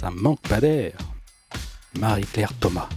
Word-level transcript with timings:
Ça 0.00 0.08
manque 0.10 0.40
pas 0.40 0.62
d'air. 0.62 0.94
Marie-Claire 1.98 2.54
Thomas. 2.58 2.88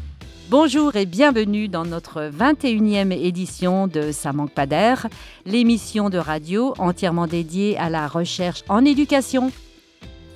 Bonjour 0.49 0.95
et 0.95 1.05
bienvenue 1.05 1.67
dans 1.67 1.83
notre 1.83 2.31
21e 2.31 3.11
édition 3.11 3.87
de 3.87 4.13
Ça 4.13 4.31
manque 4.31 4.53
pas 4.53 4.65
d'air, 4.65 5.07
l'émission 5.45 6.09
de 6.09 6.17
radio 6.17 6.73
entièrement 6.77 7.27
dédiée 7.27 7.77
à 7.77 7.89
la 7.89 8.07
recherche 8.07 8.63
en 8.69 8.85
éducation. 8.85 9.51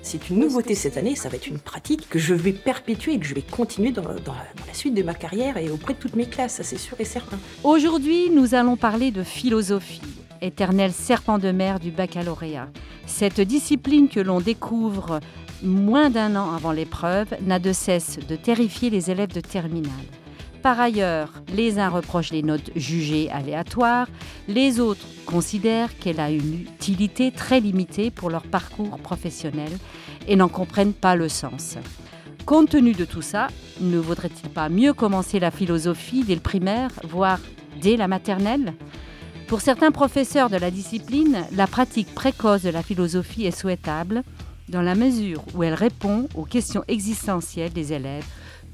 C'est 0.01 0.29
une 0.29 0.39
nouveauté 0.39 0.75
cette 0.75 0.97
année, 0.97 1.15
ça 1.15 1.29
va 1.29 1.37
être 1.37 1.47
une 1.47 1.59
pratique 1.59 2.09
que 2.09 2.19
je 2.19 2.33
vais 2.33 2.51
perpétuer 2.51 3.13
et 3.13 3.19
que 3.19 3.25
je 3.25 3.33
vais 3.33 3.43
continuer 3.43 3.93
dans, 3.93 4.01
dans 4.01 4.09
la, 4.11 4.19
dans 4.19 4.65
la 4.67 4.73
suite 4.73 4.93
de 4.93 5.03
ma 5.03 5.13
carrière 5.13 5.55
et 5.55 5.69
auprès 5.69 5.93
de 5.93 5.99
toutes 5.99 6.17
mes 6.17 6.25
classes, 6.25 6.55
ça 6.55 6.63
c'est 6.63 6.77
sûr 6.77 6.99
et 6.99 7.05
certain. 7.05 7.39
Aujourd'hui, 7.63 8.29
nous 8.29 8.55
allons 8.55 8.75
parler 8.75 9.11
de 9.11 9.23
philosophie, 9.23 10.01
éternel 10.41 10.91
serpent 10.91 11.37
de 11.37 11.51
mer 11.51 11.79
du 11.79 11.91
baccalauréat. 11.91 12.67
Cette 13.05 13.39
discipline 13.39 14.09
que 14.09 14.19
l'on 14.19 14.41
découvre 14.41 15.21
moins 15.63 16.09
d'un 16.09 16.35
an 16.35 16.53
avant 16.53 16.71
l'épreuve 16.71 17.27
n'a 17.41 17.59
de 17.59 17.73
cesse 17.73 18.19
de 18.27 18.35
terrifier 18.35 18.89
les 18.89 19.11
élèves 19.11 19.33
de 19.33 19.41
terminale. 19.41 19.91
Par 20.61 20.79
ailleurs, 20.79 21.31
les 21.53 21.79
uns 21.79 21.89
reprochent 21.89 22.31
les 22.31 22.43
notes 22.43 22.71
jugées 22.75 23.29
aléatoires, 23.31 24.07
les 24.47 24.79
autres 24.79 25.05
considèrent 25.25 25.97
qu'elle 25.97 26.19
a 26.19 26.29
une 26.29 26.61
utilité 26.61 27.31
très 27.31 27.59
limitée 27.59 28.11
pour 28.11 28.29
leur 28.29 28.43
parcours 28.43 28.97
professionnel 28.97 29.71
et 30.27 30.35
n'en 30.35 30.49
comprennent 30.49 30.93
pas 30.93 31.15
le 31.15 31.29
sens. 31.29 31.77
Compte 32.45 32.69
tenu 32.69 32.93
de 32.93 33.05
tout 33.05 33.21
ça, 33.21 33.47
ne 33.81 33.97
vaudrait-il 33.97 34.49
pas 34.49 34.69
mieux 34.69 34.93
commencer 34.93 35.39
la 35.39 35.51
philosophie 35.51 36.23
dès 36.23 36.35
le 36.35 36.41
primaire, 36.41 36.91
voire 37.03 37.39
dès 37.81 37.97
la 37.97 38.07
maternelle? 38.07 38.73
Pour 39.47 39.61
certains 39.61 39.91
professeurs 39.91 40.49
de 40.49 40.57
la 40.57 40.71
discipline, 40.71 41.45
la 41.53 41.67
pratique 41.67 42.13
précoce 42.13 42.63
de 42.63 42.69
la 42.69 42.83
philosophie 42.83 43.45
est 43.45 43.57
souhaitable 43.57 44.23
dans 44.69 44.81
la 44.81 44.95
mesure 44.95 45.43
où 45.53 45.63
elle 45.63 45.73
répond 45.73 46.27
aux 46.35 46.45
questions 46.45 46.83
existentielles 46.87 47.73
des 47.73 47.93
élèves 47.93 48.25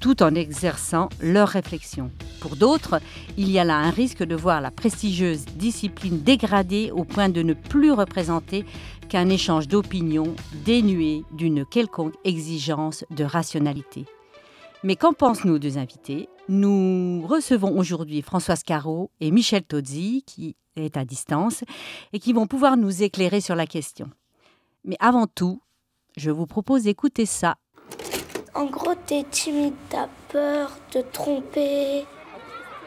tout 0.03 0.21
en 0.21 0.35
exerçant 0.35 1.07
leur 1.21 1.47
réflexion. 1.47 2.11
Pour 2.41 2.57
d'autres, 2.57 2.99
il 3.37 3.49
y 3.49 3.57
a 3.57 3.63
là 3.63 3.77
un 3.77 3.89
risque 3.89 4.21
de 4.21 4.35
voir 4.35 4.59
la 4.59 4.69
prestigieuse 4.69 5.45
discipline 5.55 6.21
dégradée 6.21 6.91
au 6.91 7.05
point 7.05 7.29
de 7.29 7.41
ne 7.41 7.53
plus 7.53 7.93
représenter 7.93 8.65
qu'un 9.07 9.29
échange 9.29 9.69
d'opinions 9.69 10.35
dénué 10.65 11.23
d'une 11.31 11.65
quelconque 11.65 12.15
exigence 12.25 13.05
de 13.11 13.23
rationalité. 13.23 14.05
Mais 14.83 14.97
qu'en 14.97 15.13
pensent 15.13 15.45
nos 15.45 15.57
deux 15.57 15.77
invités? 15.77 16.27
Nous 16.49 17.25
recevons 17.25 17.77
aujourd'hui 17.77 18.21
Françoise 18.21 18.63
Caro 18.63 19.09
et 19.21 19.31
Michel 19.31 19.63
Tozzi, 19.63 20.23
qui 20.27 20.57
est 20.75 20.97
à 20.97 21.05
distance, 21.05 21.63
et 22.11 22.19
qui 22.19 22.33
vont 22.33 22.47
pouvoir 22.47 22.75
nous 22.75 23.03
éclairer 23.03 23.39
sur 23.39 23.55
la 23.55 23.67
question. 23.67 24.09
Mais 24.83 24.97
avant 24.99 25.27
tout, 25.27 25.61
je 26.17 26.31
vous 26.31 26.45
propose 26.45 26.83
d'écouter 26.83 27.25
ça 27.25 27.55
en 28.55 28.65
gros, 28.65 28.93
t'es 28.93 29.25
timide, 29.31 29.73
t'as 29.89 30.07
peur 30.31 30.77
de 30.93 31.01
te 31.01 31.07
tromper. 31.11 32.05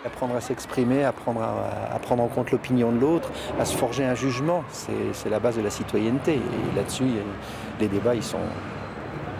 Apprendre 0.05 0.37
à 0.37 0.41
s'exprimer, 0.41 1.03
apprendre 1.03 1.41
à, 1.41 1.93
à, 1.93 1.99
prendre 1.99 2.23
en 2.23 2.29
compte 2.29 2.53
l'opinion 2.53 2.93
de 2.93 2.99
l'autre, 2.99 3.33
à 3.59 3.65
se 3.65 3.77
forger 3.77 4.05
un 4.05 4.15
jugement, 4.15 4.63
c'est 4.71 5.29
la 5.29 5.41
base 5.41 5.57
de 5.57 5.63
la 5.63 5.71
citoyenneté. 5.71 6.35
Et 6.35 6.77
là-dessus, 6.77 7.05
les 7.81 7.89
débats, 7.89 8.15
ils 8.15 8.23
sont 8.23 8.39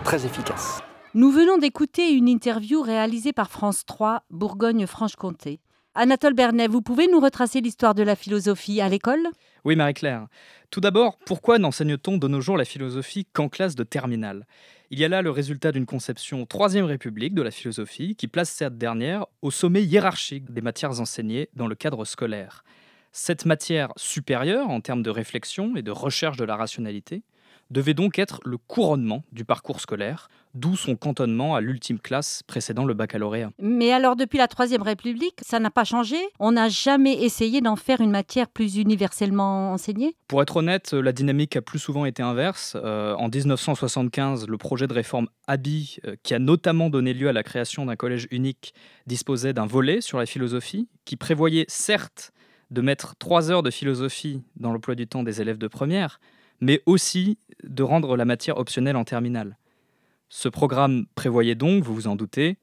très 0.03 0.27
efficaces. 0.27 0.81
Nous 1.15 1.31
venons 1.31 1.59
d'écouter 1.59 2.11
une 2.11 2.29
interview 2.29 2.83
réalisée 2.83 3.33
par 3.33 3.49
France 3.49 3.87
3, 3.87 4.25
Bourgogne-Franche-Comté. 4.31 5.61
Anatole 5.95 6.35
Bernet, 6.35 6.67
vous 6.67 6.83
pouvez 6.83 7.07
nous 7.07 7.21
retracer 7.21 7.61
l'histoire 7.61 7.95
de 7.95 8.03
la 8.03 8.17
philosophie 8.17 8.81
à 8.81 8.89
l'école? 8.89 9.29
Oui, 9.67 9.75
Marie-Claire. 9.75 10.29
Tout 10.71 10.81
d'abord, 10.81 11.19
pourquoi 11.27 11.59
n'enseigne-t-on 11.59 12.19
de 12.19 12.29
nos 12.29 12.41
jours 12.41 12.57
la 12.57 12.65
philosophie 12.65 13.27
qu'en 13.33 13.49
classe 13.49 13.75
de 13.75 13.83
terminale? 13.83 14.47
Il 14.91 15.01
y 15.01 15.05
a 15.05 15.09
là 15.09 15.23
le 15.23 15.31
résultat 15.31 15.73
d'une 15.73 15.87
conception 15.87 16.47
Troisième 16.47 16.85
République 16.85 17.35
de 17.35 17.43
la 17.43 17.51
philosophie 17.51 18.15
qui 18.15 18.29
place 18.29 18.49
cette 18.49 18.79
dernière 18.79 19.27
au 19.43 19.51
sommet 19.51 19.83
hiérarchique 19.83 20.53
des 20.53 20.61
matières 20.61 21.01
enseignées 21.01 21.49
dans 21.55 21.67
le 21.67 21.75
cadre 21.75 22.05
scolaire. 22.05 22.63
Cette 23.11 23.45
matière 23.45 23.93
supérieure 23.97 24.71
en 24.71 24.81
termes 24.81 25.03
de 25.03 25.11
réflexion 25.11 25.75
et 25.75 25.83
de 25.83 25.91
recherche 25.91 26.37
de 26.37 26.45
la 26.45 26.55
rationalité 26.55 27.25
devait 27.71 27.95
donc 27.95 28.19
être 28.19 28.41
le 28.45 28.59
couronnement 28.59 29.25
du 29.33 29.45
parcours 29.45 29.81
scolaire, 29.81 30.29
d'où 30.55 30.77
son 30.77 30.97
cantonnement 30.97 31.55
à 31.55 31.61
l'ultime 31.61 31.99
classe 31.99 32.43
précédant 32.47 32.85
le 32.85 32.95
baccalauréat. 32.95 33.51
Mais 33.61 33.93
alors 33.93 34.17
depuis 34.17 34.39
la 34.39 34.49
Troisième 34.49 34.83
République, 34.83 35.39
ça 35.43 35.59
n'a 35.59 35.71
pas 35.71 35.85
changé? 35.85 36.17
On 36.39 36.53
n'a 36.53 36.69
jamais 36.69 37.23
essayé 37.23 37.61
d'en 37.61 37.77
faire 37.77 38.01
une 38.01 38.11
matière 38.11 38.49
plus 38.49 38.77
universellement 38.77 39.73
enseignée? 39.73 40.17
Pour 40.29 40.43
être 40.43 40.57
honnête, 40.57 40.93
la 40.93 41.13
dynamique 41.13 41.57
a 41.57 41.63
plus 41.63 41.79
souvent 41.79 42.05
été 42.05 42.23
inverse. 42.23 42.77
Euh, 42.77 43.15
en 43.15 43.29
1975, 43.29 44.49
le 44.49 44.57
projet 44.57 44.87
de 44.87 44.95
réforme 44.95 45.29
ABI, 45.47 45.99
euh, 46.07 46.17
qui 46.23 46.35
a 46.35 46.39
notamment 46.39 46.91
donné 46.91 47.13
lieu 47.13 47.29
à 47.29 47.33
la 47.33 47.43
création 47.43 47.87
d'un 47.87 47.97
collège 47.97 48.27
unique, 48.31 48.73
disposait 49.07 49.53
d'un 49.53 49.67
volet 49.67 50.01
sur 50.01 50.19
la 50.19 50.27
philosophie, 50.27 50.89
qui 51.05 51.17
prévoyait 51.17 51.67
certes 51.69 52.33
de 52.71 52.81
mettre 52.81 53.15
trois 53.17 53.51
heures 53.51 53.63
de 53.63 53.71
philosophie 53.71 54.43
dans 54.57 54.73
l'emploi 54.73 54.95
du 54.95 55.07
temps 55.07 55.23
des 55.23 55.41
élèves 55.41 55.59
de 55.59 55.69
première, 55.69 56.19
mais 56.61 56.83
aussi 56.87 57.39
de 57.63 57.83
rendre 57.83 58.17
la 58.17 58.25
matière 58.25 58.59
optionnelle 58.59 58.97
en 58.97 59.05
terminale. 59.05 59.57
Ce 60.29 60.49
programme 60.49 61.07
prévoyait 61.15 61.55
donc, 61.55 61.85
vous 61.85 61.95
vous 61.95 62.07
en 62.09 62.17
doutez, 62.17 62.59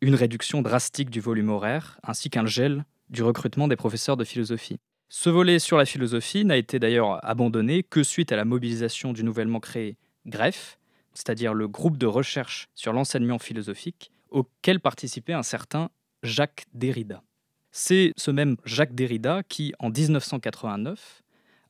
une 0.00 0.14
réduction 0.14 0.62
drastique 0.62 1.10
du 1.10 1.20
volume 1.20 1.48
horaire, 1.48 1.98
ainsi 2.02 2.28
qu'un 2.30 2.46
gel 2.46 2.84
du 3.08 3.22
recrutement 3.22 3.68
des 3.68 3.76
professeurs 3.76 4.16
de 4.16 4.24
philosophie. 4.24 4.78
Ce 5.08 5.30
volet 5.30 5.58
sur 5.58 5.76
la 5.76 5.84
philosophie 5.84 6.44
n'a 6.44 6.56
été 6.56 6.78
d'ailleurs 6.78 7.24
abandonné 7.24 7.82
que 7.82 8.02
suite 8.02 8.32
à 8.32 8.36
la 8.36 8.44
mobilisation 8.44 9.12
du 9.12 9.22
nouvellement 9.22 9.60
créé 9.60 9.96
GREFF, 10.26 10.78
c'est-à-dire 11.14 11.54
le 11.54 11.68
groupe 11.68 11.96
de 11.96 12.06
recherche 12.06 12.68
sur 12.74 12.92
l'enseignement 12.92 13.38
philosophique, 13.38 14.10
auquel 14.30 14.80
participait 14.80 15.32
un 15.32 15.44
certain 15.44 15.88
Jacques 16.22 16.64
Derrida. 16.74 17.22
C'est 17.70 18.12
ce 18.16 18.30
même 18.30 18.56
Jacques 18.64 18.94
Derrida 18.94 19.42
qui, 19.42 19.72
en 19.78 19.90
1989, 19.90 21.22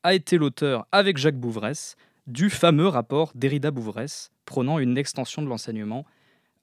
a 0.07 0.15
été 0.15 0.39
l'auteur, 0.39 0.87
avec 0.93 1.17
Jacques 1.17 1.39
Bouvresse, 1.39 1.97
du 2.29 2.49
fameux 2.49 2.87
rapport 2.87 3.33
Derrida-Bouvresse 3.35 4.31
prônant 4.45 4.79
une 4.79 4.97
extension 4.97 5.43
de 5.43 5.49
l'enseignement 5.49 6.07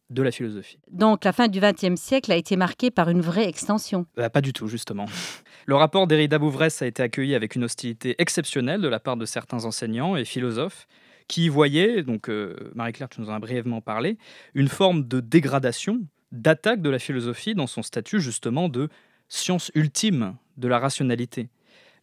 de 0.09 0.21
la 0.21 0.31
philosophie. 0.31 0.79
Donc 0.89 1.25
la 1.25 1.33
fin 1.33 1.49
du 1.49 1.59
XXe 1.59 1.99
siècle 1.99 2.31
a 2.31 2.37
été 2.37 2.55
marquée 2.55 2.89
par 2.89 3.09
une 3.09 3.19
vraie 3.19 3.49
extension 3.49 4.05
bah, 4.15 4.29
Pas 4.29 4.39
du 4.39 4.53
tout, 4.53 4.69
justement. 4.69 5.07
Le 5.65 5.75
rapport 5.75 6.07
Derrida-Bouvresse 6.07 6.81
a 6.81 6.87
été 6.87 7.03
accueilli 7.03 7.35
avec 7.35 7.55
une 7.55 7.65
hostilité 7.65 8.15
exceptionnelle 8.17 8.79
de 8.79 8.87
la 8.87 9.01
part 9.01 9.17
de 9.17 9.25
certains 9.25 9.65
enseignants 9.65 10.15
et 10.15 10.23
philosophes 10.23 10.87
qui 11.27 11.49
voyaient, 11.49 12.01
donc 12.01 12.29
euh, 12.29 12.71
Marie-Claire, 12.75 13.09
tu 13.09 13.19
nous 13.19 13.29
en 13.29 13.33
as 13.33 13.39
brièvement 13.39 13.81
parlé, 13.81 14.17
une 14.53 14.69
forme 14.69 15.05
de 15.05 15.19
dégradation, 15.19 15.99
d'attaque 16.31 16.81
de 16.81 16.89
la 16.89 16.99
philosophie 16.99 17.55
dans 17.55 17.67
son 17.67 17.81
statut 17.81 18.21
justement 18.21 18.69
de 18.69 18.87
science 19.27 19.69
ultime 19.75 20.35
de 20.55 20.69
la 20.69 20.79
rationalité. 20.79 21.49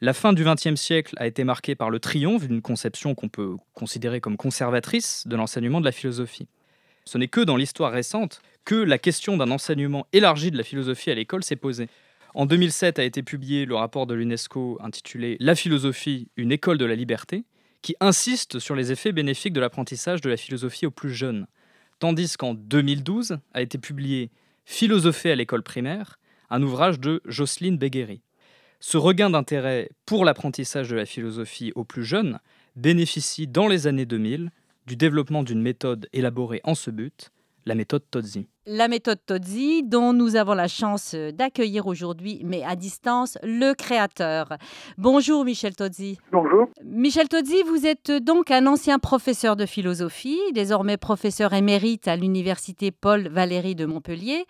La 0.03 0.15
fin 0.15 0.33
du 0.33 0.45
XXe 0.45 0.81
siècle 0.81 1.15
a 1.19 1.27
été 1.27 1.45
marquée 1.45 1.75
par 1.75 1.91
le 1.91 2.01
triomphe 2.01 2.49
d'une 2.49 2.63
conception 2.63 3.15
qu'on 3.15 3.29
peut 3.29 3.57
considérer 3.75 4.23
comme 4.23 4.39
conservatrice 4.39 5.25
de 5.27 5.37
l'enseignement 5.37 5.79
de 5.79 5.85
la 5.85 5.93
philosophie. 5.93 6.49
Ce 7.05 7.19
n'est 7.19 7.29
que 7.29 7.43
dans 7.43 7.57
l'histoire 7.57 7.93
récente 7.93 8.41
que 8.65 8.77
la 8.77 8.97
question 8.97 9.37
d'un 9.37 9.51
enseignement 9.51 10.07
élargi 10.15 10.51
de 10.51 10.57
la 10.57 10.63
philosophie 10.63 11.11
à 11.11 11.15
l'école 11.15 11.45
s'est 11.45 11.55
posée. 11.55 11.89
En 12.33 12.47
2007 12.47 12.99
a 12.99 13.05
été 13.05 13.23
publié 13.23 13.67
le 13.67 13.75
rapport 13.75 14.07
de 14.07 14.15
l'UNESCO 14.15 14.79
intitulé 14.81 15.37
La 15.39 15.55
philosophie, 15.55 16.29
une 16.39 16.53
école 16.53 16.79
de 16.79 16.87
la 16.87 16.95
liberté, 16.95 17.45
qui 17.83 17.95
insiste 18.01 18.59
sur 18.59 18.75
les 18.75 18.93
effets 18.93 19.13
bénéfiques 19.13 19.53
de 19.53 19.61
l'apprentissage 19.61 20.23
de 20.23 20.31
la 20.31 20.39
philosophie 20.39 20.87
aux 20.87 20.91
plus 20.91 21.13
jeunes, 21.13 21.47
tandis 21.99 22.39
qu'en 22.39 22.55
2012 22.55 23.37
a 23.53 23.61
été 23.61 23.77
publié 23.77 24.31
Philosopher 24.65 25.33
à 25.33 25.37
l'école 25.37 25.63
primaire, 25.63 26.19
un 26.49 26.63
ouvrage 26.63 27.01
de 27.01 27.21
Jocelyne 27.27 27.77
Béguéry. 27.77 28.23
Ce 28.83 28.97
regain 28.97 29.29
d'intérêt 29.29 29.91
pour 30.07 30.25
l'apprentissage 30.25 30.89
de 30.89 30.97
la 30.97 31.05
philosophie 31.05 31.71
aux 31.75 31.85
plus 31.85 32.03
jeunes 32.03 32.39
bénéficie 32.77 33.47
dans 33.47 33.69
les 33.69 33.87
années 33.87 34.07
2000 34.07 34.51
du 34.87 34.97
développement 34.97 35.43
d'une 35.43 35.61
méthode 35.61 36.09
élaborée 36.15 36.63
en 36.65 36.75
ce 36.75 36.91
but, 36.91 37.31
la 37.67 37.75
méthode 37.75 38.03
Tozzi. 38.11 38.49
La 38.65 38.89
méthode 38.89 39.19
Tozzi, 39.27 39.83
dont 39.83 40.15
nous 40.15 40.35
avons 40.35 40.55
la 40.55 40.67
chance 40.67 41.15
d'accueillir 41.15 41.87
aujourd'hui, 41.87 42.41
mais 42.43 42.63
à 42.65 42.75
distance, 42.75 43.37
le 43.43 43.75
créateur. 43.75 44.57
Bonjour 44.97 45.45
Michel 45.45 45.77
Tozzi. 45.77 46.19
Bonjour. 46.33 46.69
Michel 46.83 47.29
Tozzi, 47.29 47.63
vous 47.65 47.87
êtes 47.87 48.11
donc 48.11 48.51
un 48.51 48.67
ancien 48.67 48.99
professeur 48.99 49.57
de 49.57 49.67
philosophie, 49.67 50.41
désormais 50.55 50.97
professeur 50.97 51.53
émérite 51.53 52.09
à 52.09 52.17
l'université 52.17 52.93
Paul 52.93 53.29
Valéry 53.29 53.75
de 53.75 53.85
Montpellier. 53.85 54.47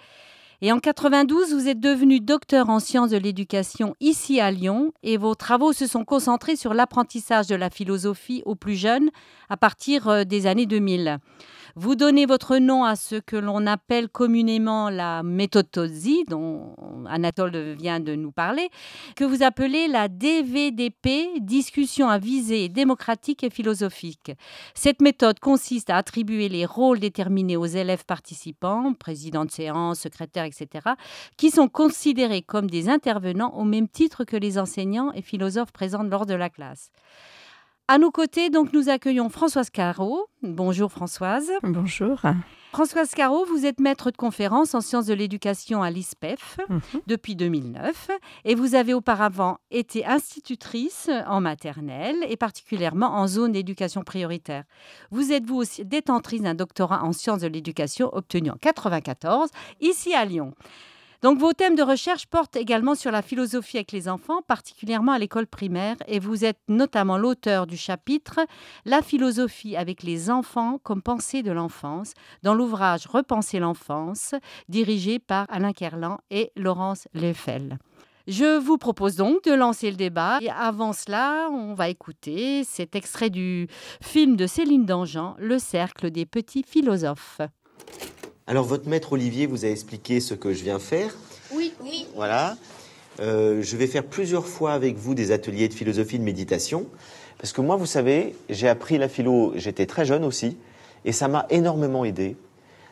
Et 0.63 0.73
en 0.73 0.79
92, 0.79 1.55
vous 1.55 1.69
êtes 1.69 1.81
devenu 1.81 2.21
docteur 2.21 2.69
en 2.69 2.81
sciences 2.81 3.11
de 3.11 3.17
l'éducation 3.17 3.95
ici 3.99 4.41
à 4.41 4.51
Lyon 4.51 4.93
et 5.03 5.17
vos 5.17 5.35
travaux 5.35 5.73
se 5.73 5.87
sont 5.87 6.05
concentrés 6.05 6.55
sur 6.55 6.75
l'apprentissage 6.75 7.47
de 7.47 7.55
la 7.55 7.71
philosophie 7.71 8.43
aux 8.45 8.57
plus 8.57 8.77
jeunes 8.77 9.09
à 9.49 9.57
partir 9.57 10.09
euh, 10.09 10.25
des 10.25 10.47
années 10.47 10.67
2000. 10.67 11.19
Vous 11.77 11.95
donnez 11.95 12.27
votre 12.27 12.57
nom 12.57 12.85
à 12.85 12.97
ce 12.97 13.17
que 13.17 13.37
l'on 13.37 13.67
appelle 13.67 14.09
communément 14.09 14.91
la 14.91 15.23
méthode 15.23 15.71
Tozzi, 15.71 16.25
dont 16.29 16.75
Anatole 17.09 17.75
vient 17.75 18.01
de 18.01 18.15
nous 18.15 18.33
parler, 18.33 18.71
que 19.17 19.25
vous 19.25 19.43
appelez 19.43 19.89
la 19.89 20.09
DVDP, 20.09 21.41
discussion 21.41 22.09
à 22.09 22.19
visée 22.19 22.69
démocratique 22.69 23.45
et 23.45 23.51
philosophique. 23.51 24.33
Cette 24.75 25.01
méthode 25.01 25.39
consiste 25.39 25.91
à 25.91 25.97
attribuer 25.97 26.49
les 26.49 26.67
rôles 26.67 26.99
déterminés 26.99 27.57
aux 27.57 27.67
élèves 27.67 28.05
participants, 28.05 28.93
président 28.95 29.45
de 29.45 29.51
séance, 29.51 30.01
secrétaire, 30.01 30.45
etc., 30.45 30.69
qui 31.37 31.51
sont 31.51 31.69
considérés 31.69 32.43
comme 32.43 32.69
des 32.69 32.89
intervenants 32.89 33.55
au 33.55 33.65
même 33.65 33.89
titre 33.89 34.25
que 34.25 34.37
les 34.37 34.59
enseignants 34.59 35.13
et 35.13 35.23
philosophes 35.23 35.73
présents 35.73 36.03
lors 36.03 36.27
de 36.27 36.35
la 36.35 36.51
classe. 36.51 36.91
À 37.93 37.99
nos 37.99 38.13
côtés, 38.13 38.51
donc, 38.51 38.73
nous 38.73 38.89
accueillons 38.89 39.29
Françoise 39.31 39.69
Caro. 39.69 40.29
Bonjour 40.45 40.93
Françoise. 40.93 41.51
Bonjour. 41.65 42.21
Françoise 42.71 43.11
Caro, 43.17 43.45
vous 43.47 43.67
êtes 43.67 43.81
maître 43.81 44.13
de 44.13 44.17
conférence 44.17 44.77
en 44.77 44.81
sciences 44.81 45.07
de 45.07 45.13
l'éducation 45.13 45.83
à 45.83 45.91
l'ISPEF 45.91 46.61
mhm. 46.69 46.81
depuis 47.09 47.35
2009 47.35 48.11
et 48.45 48.55
vous 48.55 48.77
avez 48.77 48.95
auparavant 48.95 49.59
été 49.73 50.07
institutrice 50.07 51.11
en 51.27 51.41
maternelle 51.41 52.25
et 52.29 52.37
particulièrement 52.37 53.09
en 53.09 53.27
zone 53.27 53.51
d'éducation 53.51 54.03
prioritaire. 54.05 54.63
Vous 55.11 55.33
êtes 55.33 55.45
vous 55.45 55.57
aussi 55.57 55.85
détentrice 55.85 56.43
d'un 56.43 56.55
doctorat 56.55 57.03
en 57.03 57.13
sciences 57.13 57.41
de 57.41 57.49
l'éducation 57.49 58.09
obtenu 58.13 58.51
en 58.51 58.55
1994 58.63 59.51
ici 59.81 60.15
à 60.15 60.25
Lyon. 60.25 60.55
Donc 61.23 61.39
vos 61.39 61.53
thèmes 61.53 61.75
de 61.75 61.83
recherche 61.83 62.27
portent 62.27 62.57
également 62.57 62.95
sur 62.95 63.11
la 63.11 63.21
philosophie 63.21 63.77
avec 63.77 63.93
les 63.93 64.09
enfants, 64.09 64.41
particulièrement 64.41 65.13
à 65.13 65.19
l'école 65.19 65.47
primaire, 65.47 65.97
et 66.07 66.19
vous 66.19 66.47
êtes 66.47 66.61
notamment 66.69 67.19
l'auteur 67.19 67.67
du 67.67 67.77
chapitre 67.77 68.41
La 68.87 69.03
philosophie 69.03 69.77
avec 69.77 70.03
les 70.03 70.31
enfants 70.31 70.79
comme 70.83 71.03
pensée 71.03 71.43
de 71.43 71.53
l'enfance, 71.53 72.15
dans 72.43 72.55
l'ouvrage 72.55 73.07
Repenser 73.07 73.59
l'enfance, 73.59 74.35
dirigé 74.71 75.19
par 75.19 75.45
Alain 75.51 75.75
Kerlan 75.75 76.19
et 76.31 76.53
Laurence 76.57 77.07
Leffel. 77.13 77.79
Je 78.27 78.59
vous 78.59 78.79
propose 78.79 79.17
donc 79.17 79.45
de 79.45 79.53
lancer 79.53 79.91
le 79.91 79.97
débat. 79.97 80.39
Et 80.41 80.51
avant 80.51 80.93
cela, 80.93 81.49
on 81.51 81.75
va 81.75 81.89
écouter 81.89 82.65
cet 82.65 82.95
extrait 82.95 83.29
du 83.29 83.67
film 84.01 84.37
de 84.37 84.47
Céline 84.47 84.87
Dangean, 84.87 85.35
Le 85.39 85.59
cercle 85.59 86.11
des 86.11 86.27
petits 86.27 86.63
philosophes. 86.63 87.41
Alors, 88.47 88.65
votre 88.65 88.89
maître 88.89 89.13
Olivier 89.13 89.47
vous 89.47 89.65
a 89.65 89.69
expliqué 89.69 90.21
ce 90.21 90.35
que 90.35 90.53
je 90.53 90.65
viens 90.65 90.79
faire. 90.79 91.15
Oui, 91.53 91.73
oui. 91.83 92.07
Voilà. 92.15 92.57
Euh, 93.21 93.63
je 93.63 93.77
vais 93.77 93.87
faire 93.87 94.05
plusieurs 94.05 94.47
fois 94.47 94.73
avec 94.73 94.97
vous 94.97 95.15
des 95.15 95.31
ateliers 95.31 95.69
de 95.69 95.75
philosophie 95.75 96.19
de 96.19 96.25
méditation. 96.25 96.87
Parce 97.39 97.53
que 97.53 97.61
moi, 97.61 97.77
vous 97.77 97.87
savez, 97.87 98.35
j'ai 98.49 98.69
appris 98.69 98.99
la 98.99 99.09
philo, 99.09 99.53
j'étais 99.57 99.87
très 99.87 100.05
jeune 100.05 100.25
aussi, 100.25 100.57
et 101.05 101.13
ça 101.13 101.29
m'a 101.29 101.47
énormément 101.51 102.05
aidé. 102.05 102.37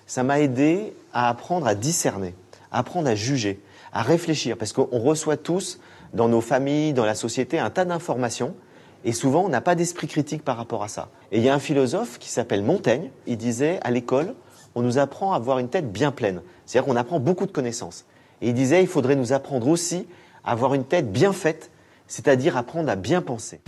Ça 0.07 0.23
m'a 0.23 0.41
aidé 0.41 0.93
à 1.13 1.29
apprendre 1.29 1.67
à 1.67 1.75
discerner, 1.75 2.35
à 2.71 2.79
apprendre 2.79 3.09
à 3.09 3.15
juger, 3.15 3.61
à 3.93 4.03
réfléchir. 4.03 4.57
Parce 4.57 4.73
qu'on 4.73 4.99
reçoit 4.99 5.37
tous, 5.37 5.81
dans 6.15 6.29
nos 6.29 6.41
familles, 6.41 6.93
dans 6.93 7.05
la 7.05 7.15
société, 7.15 7.59
un 7.59 7.71
tas 7.71 7.85
d'informations. 7.85 8.55
Et 9.05 9.13
souvent, 9.13 9.45
on 9.45 9.49
n'a 9.49 9.61
pas 9.61 9.75
d'esprit 9.75 10.09
critique 10.09 10.43
par 10.43 10.57
rapport 10.57 10.83
à 10.83 10.89
ça. 10.89 11.09
Et 11.31 11.39
il 11.39 11.45
y 11.45 11.49
a 11.49 11.55
un 11.55 11.59
philosophe 11.59 12.19
qui 12.19 12.31
s'appelle 12.31 12.63
Montaigne. 12.63 13.11
Il 13.27 13.37
disait 13.37 13.79
à 13.83 13.91
l'école, 13.91 14.35
on 14.79 14.83
nous 14.83 14.99
apprend 14.99 15.33
à 15.33 15.37
avoir 15.37 15.59
une 15.59 15.69
tête 15.69 15.91
bien 15.91 16.13
pleine. 16.13 16.41
C'est-à-dire 16.65 16.87
qu'on 16.87 16.97
apprend 16.97 17.19
beaucoup 17.19 17.47
de 17.47 17.51
connaissances. 17.51 18.07
Et 18.41 18.51
il 18.51 18.55
disait, 18.55 18.81
il 18.81 18.87
faudrait 18.87 19.17
nous 19.17 19.33
apprendre 19.33 19.67
aussi 19.67 20.07
à 20.45 20.53
avoir 20.53 20.75
une 20.75 20.85
tête 20.85 21.11
bien 21.11 21.33
faite, 21.33 21.73
c'est-à-dire 22.07 22.57
apprendre 22.57 22.89
à 22.89 22.95
bien 22.95 23.21
penser. 23.21 23.61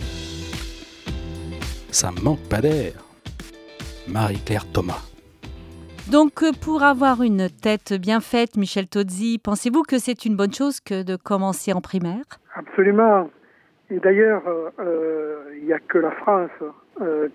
Ça 1.91 2.11
manque 2.23 2.39
pas 2.47 2.61
d'air. 2.61 2.93
Marie-Claire 4.07 4.65
Thomas. 4.71 5.01
Donc, 6.09 6.43
euh, 6.43 6.51
pour 6.63 6.83
avoir 6.83 7.21
une 7.23 7.49
tête 7.49 7.93
bien 7.93 8.21
faite, 8.21 8.55
Michel 8.55 8.87
Tozzi, 8.87 9.37
pensez-vous 9.37 9.83
que 9.83 9.99
c'est 9.99 10.23
une 10.25 10.37
bonne 10.37 10.53
chose 10.53 10.79
que 10.79 11.03
de 11.03 11.17
commencer 11.17 11.73
en 11.73 11.81
primaire? 11.81 12.23
Absolument. 12.55 13.29
Et 13.89 13.99
d'ailleurs, 13.99 14.43
euh, 14.47 14.69
euh, 14.79 15.57
il 15.59 15.65
n'y 15.65 15.73
a 15.73 15.79
que 15.79 15.97
la 15.97 16.11
France 16.11 16.51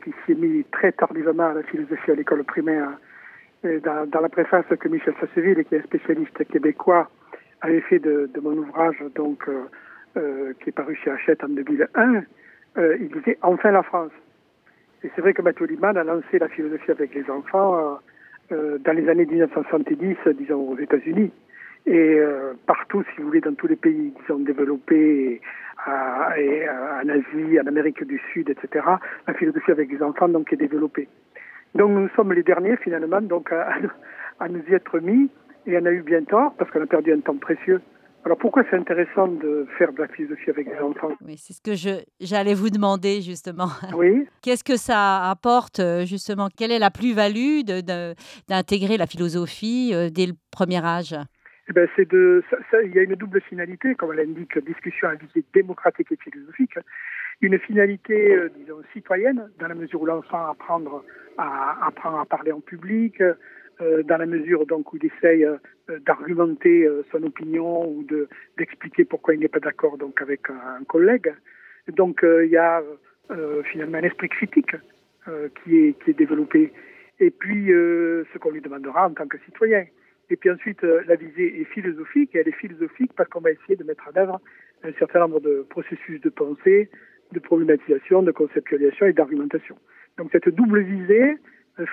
qui 0.04 0.12
s'est 0.24 0.34
mis 0.34 0.64
très 0.70 0.92
tardivement 0.92 1.48
à 1.48 1.54
la 1.54 1.62
philosophie 1.64 2.12
à 2.12 2.14
l'école 2.14 2.44
primaire 2.44 2.88
dans, 3.82 4.20
la 4.20 4.28
préface 4.28 4.66
que 4.78 4.88
Michel 4.88 5.14
Sasseville, 5.20 5.64
qui 5.64 5.74
est 5.74 5.82
spécialiste 5.82 6.44
québécois, 6.48 7.10
avait 7.60 7.80
fait 7.80 7.98
de, 7.98 8.30
mon 8.42 8.52
ouvrage, 8.52 9.02
donc, 9.14 9.48
euh, 9.48 9.64
euh, 10.16 10.52
qui 10.60 10.70
est 10.70 10.72
paru 10.72 10.96
chez 11.02 11.10
Hachette 11.10 11.42
en 11.44 11.48
2001, 11.48 12.24
euh, 12.78 12.96
il 13.00 13.08
disait 13.08 13.38
Enfin 13.42 13.70
la 13.70 13.82
France. 13.82 14.12
Et 15.02 15.10
c'est 15.14 15.20
vrai 15.20 15.34
que 15.34 15.42
Mathieu 15.42 15.66
Liman 15.66 15.96
a 15.96 16.04
lancé 16.04 16.38
la 16.38 16.48
philosophie 16.48 16.90
avec 16.90 17.14
les 17.14 17.28
enfants 17.30 17.98
dans 18.50 18.92
les 18.92 19.08
années 19.08 19.26
1970, 19.26 20.16
disons, 20.38 20.70
aux 20.70 20.78
États-Unis. 20.78 21.30
Et 21.86 22.18
partout, 22.66 23.04
si 23.04 23.20
vous 23.20 23.28
voulez, 23.28 23.40
dans 23.40 23.54
tous 23.54 23.66
les 23.66 23.76
pays, 23.76 24.12
disons, 24.20 24.38
développés, 24.38 25.40
en 25.86 27.08
Asie, 27.08 27.60
en 27.60 27.66
Amérique 27.66 28.02
du 28.04 28.20
Sud, 28.32 28.50
etc., 28.50 28.84
la 29.28 29.34
philosophie 29.34 29.70
avec 29.70 29.92
les 29.92 30.02
enfants 30.02 30.28
donc, 30.28 30.52
est 30.52 30.56
développée. 30.56 31.08
Donc 31.76 31.90
nous 31.90 32.08
sommes 32.16 32.32
les 32.32 32.42
derniers 32.42 32.76
finalement 32.78 33.20
donc 33.20 33.52
à, 33.52 33.78
nous 34.48 34.62
y 34.68 34.74
être 34.74 34.98
mis 34.98 35.28
et 35.66 35.76
on 35.78 35.84
a 35.84 35.90
eu 35.90 36.02
bien 36.02 36.24
tort 36.24 36.54
parce 36.58 36.70
qu'on 36.70 36.82
a 36.82 36.86
perdu 36.86 37.12
un 37.12 37.20
temps 37.20 37.36
précieux. 37.36 37.82
Alors 38.24 38.38
pourquoi 38.38 38.64
c'est 38.68 38.76
intéressant 38.76 39.28
de 39.28 39.66
faire 39.78 39.92
de 39.92 40.00
la 40.00 40.08
philosophie 40.08 40.50
avec 40.50 40.66
les 40.66 40.78
enfants? 40.78 41.12
Oui, 41.24 41.36
c'est 41.36 41.52
ce 41.52 41.60
que 41.60 41.74
je, 41.74 42.02
j'allais 42.18 42.54
vous 42.54 42.70
demander 42.70 43.20
justement. 43.20 43.68
Oui. 43.94 44.26
Qu'est-ce 44.42 44.64
que 44.64 44.76
ça 44.76 45.30
apporte 45.30 45.80
justement? 46.06 46.48
Quelle 46.56 46.72
est 46.72 46.78
la 46.78 46.90
plus-value 46.90 47.60
de, 47.62 48.14
d'intégrer 48.48 48.96
la 48.96 49.06
philosophie 49.06 49.92
euh, 49.94 50.08
dès 50.10 50.26
le 50.26 50.32
premier 50.50 50.84
âge? 50.84 51.14
Eh 51.68 51.80
c'est 51.94 52.08
de, 52.10 52.42
ça, 52.70 52.82
il 52.82 52.94
y 52.94 52.98
a 52.98 53.02
une 53.02 53.16
double 53.16 53.40
finalité, 53.42 53.94
comme 53.96 54.12
l'indique, 54.12 54.56
discussion 54.64 55.08
à 55.08 55.14
visée 55.14 55.44
démocratique 55.52 56.10
et 56.12 56.16
philosophique 56.16 56.78
une 57.40 57.58
finalité, 57.58 58.34
euh, 58.34 58.48
disons, 58.56 58.82
citoyenne, 58.92 59.50
dans 59.58 59.68
la 59.68 59.74
mesure 59.74 60.02
où 60.02 60.06
l'enfant 60.06 60.50
apprend 60.50 60.82
à, 61.38 61.86
apprend 61.86 62.20
à 62.20 62.24
parler 62.24 62.52
en 62.52 62.60
public, 62.60 63.20
euh, 63.20 64.02
dans 64.04 64.16
la 64.16 64.26
mesure 64.26 64.64
donc 64.66 64.92
où 64.92 64.96
il 64.96 65.06
essaye 65.06 65.44
euh, 65.44 65.58
d'argumenter 66.06 66.88
son 67.12 67.22
opinion 67.22 67.86
ou 67.88 68.02
de 68.04 68.28
d'expliquer 68.56 69.04
pourquoi 69.04 69.34
il 69.34 69.40
n'est 69.40 69.48
pas 69.48 69.60
d'accord 69.60 69.98
donc 69.98 70.20
avec 70.20 70.48
un, 70.50 70.82
collègue. 70.84 71.32
Donc 71.88 72.24
il 72.24 72.48
y 72.48 72.56
a 72.56 72.82
finalement 73.70 73.98
un 73.98 74.02
esprit 74.02 74.28
critique 74.28 74.74
qui 75.62 75.76
est 75.76 75.92
qui 76.02 76.10
est 76.10 76.18
développé. 76.18 76.72
Et 77.20 77.30
puis 77.30 77.66
ce 77.66 78.38
qu'on 78.38 78.50
lui 78.50 78.60
demandera 78.60 79.06
en 79.06 79.14
tant 79.14 79.28
que 79.28 79.38
citoyen. 79.44 79.84
Et 80.28 80.34
puis 80.34 80.50
ensuite, 80.50 80.82
la 80.82 81.14
visée 81.14 81.60
est 81.60 81.66
philosophique, 81.66 82.34
et 82.34 82.38
elle 82.38 82.48
est 82.48 82.58
philosophique 82.58 83.12
parce 83.16 83.28
qu'on 83.28 83.40
va 83.40 83.52
essayer 83.52 83.76
de 83.76 83.84
mettre 83.84 84.10
en 84.12 84.18
œuvre 84.18 84.40
un 84.82 84.92
certain 84.94 85.20
nombre 85.20 85.40
de 85.40 85.64
processus 85.70 86.20
de 86.20 86.30
pensée, 86.30 86.90
de 87.32 87.38
problématisation, 87.40 88.22
de 88.22 88.32
conceptualisation 88.32 89.06
et 89.06 89.12
d'argumentation. 89.12 89.76
Donc 90.18 90.28
cette 90.32 90.48
double 90.48 90.80
visée 90.82 91.36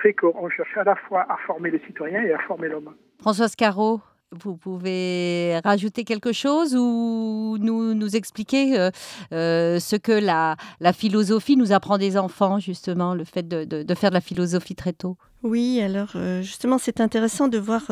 fait 0.02 0.14
qu'on 0.14 0.48
cherche 0.48 0.76
à 0.76 0.84
la 0.84 0.96
fois 0.96 1.26
à 1.28 1.36
former 1.46 1.70
le 1.70 1.80
citoyen 1.86 2.22
et 2.22 2.32
à 2.32 2.38
former 2.38 2.68
l'homme. 2.68 2.94
Françoise 3.20 3.54
Caro, 3.54 4.00
vous 4.32 4.56
pouvez 4.56 5.60
rajouter 5.64 6.04
quelque 6.04 6.32
chose 6.32 6.74
ou 6.74 7.56
nous, 7.60 7.94
nous 7.94 8.16
expliquer 8.16 8.78
euh, 8.78 8.90
euh, 9.32 9.78
ce 9.78 9.96
que 9.96 10.12
la, 10.12 10.56
la, 10.80 10.92
philosophie 10.92 11.56
nous 11.56 11.72
apprend 11.72 11.98
des 11.98 12.16
enfants, 12.16 12.58
justement, 12.58 13.14
le 13.14 13.24
fait 13.24 13.46
de, 13.46 13.64
de, 13.64 13.94
faire 13.94 14.10
de 14.10 14.14
la 14.14 14.20
philosophie 14.20 14.74
très 14.74 14.92
tôt? 14.92 15.16
Oui, 15.42 15.80
alors 15.82 16.12
euh, 16.16 16.42
justement, 16.42 16.78
c'est 16.78 17.00
intéressant 17.00 17.48
de 17.48 17.58
voir 17.58 17.82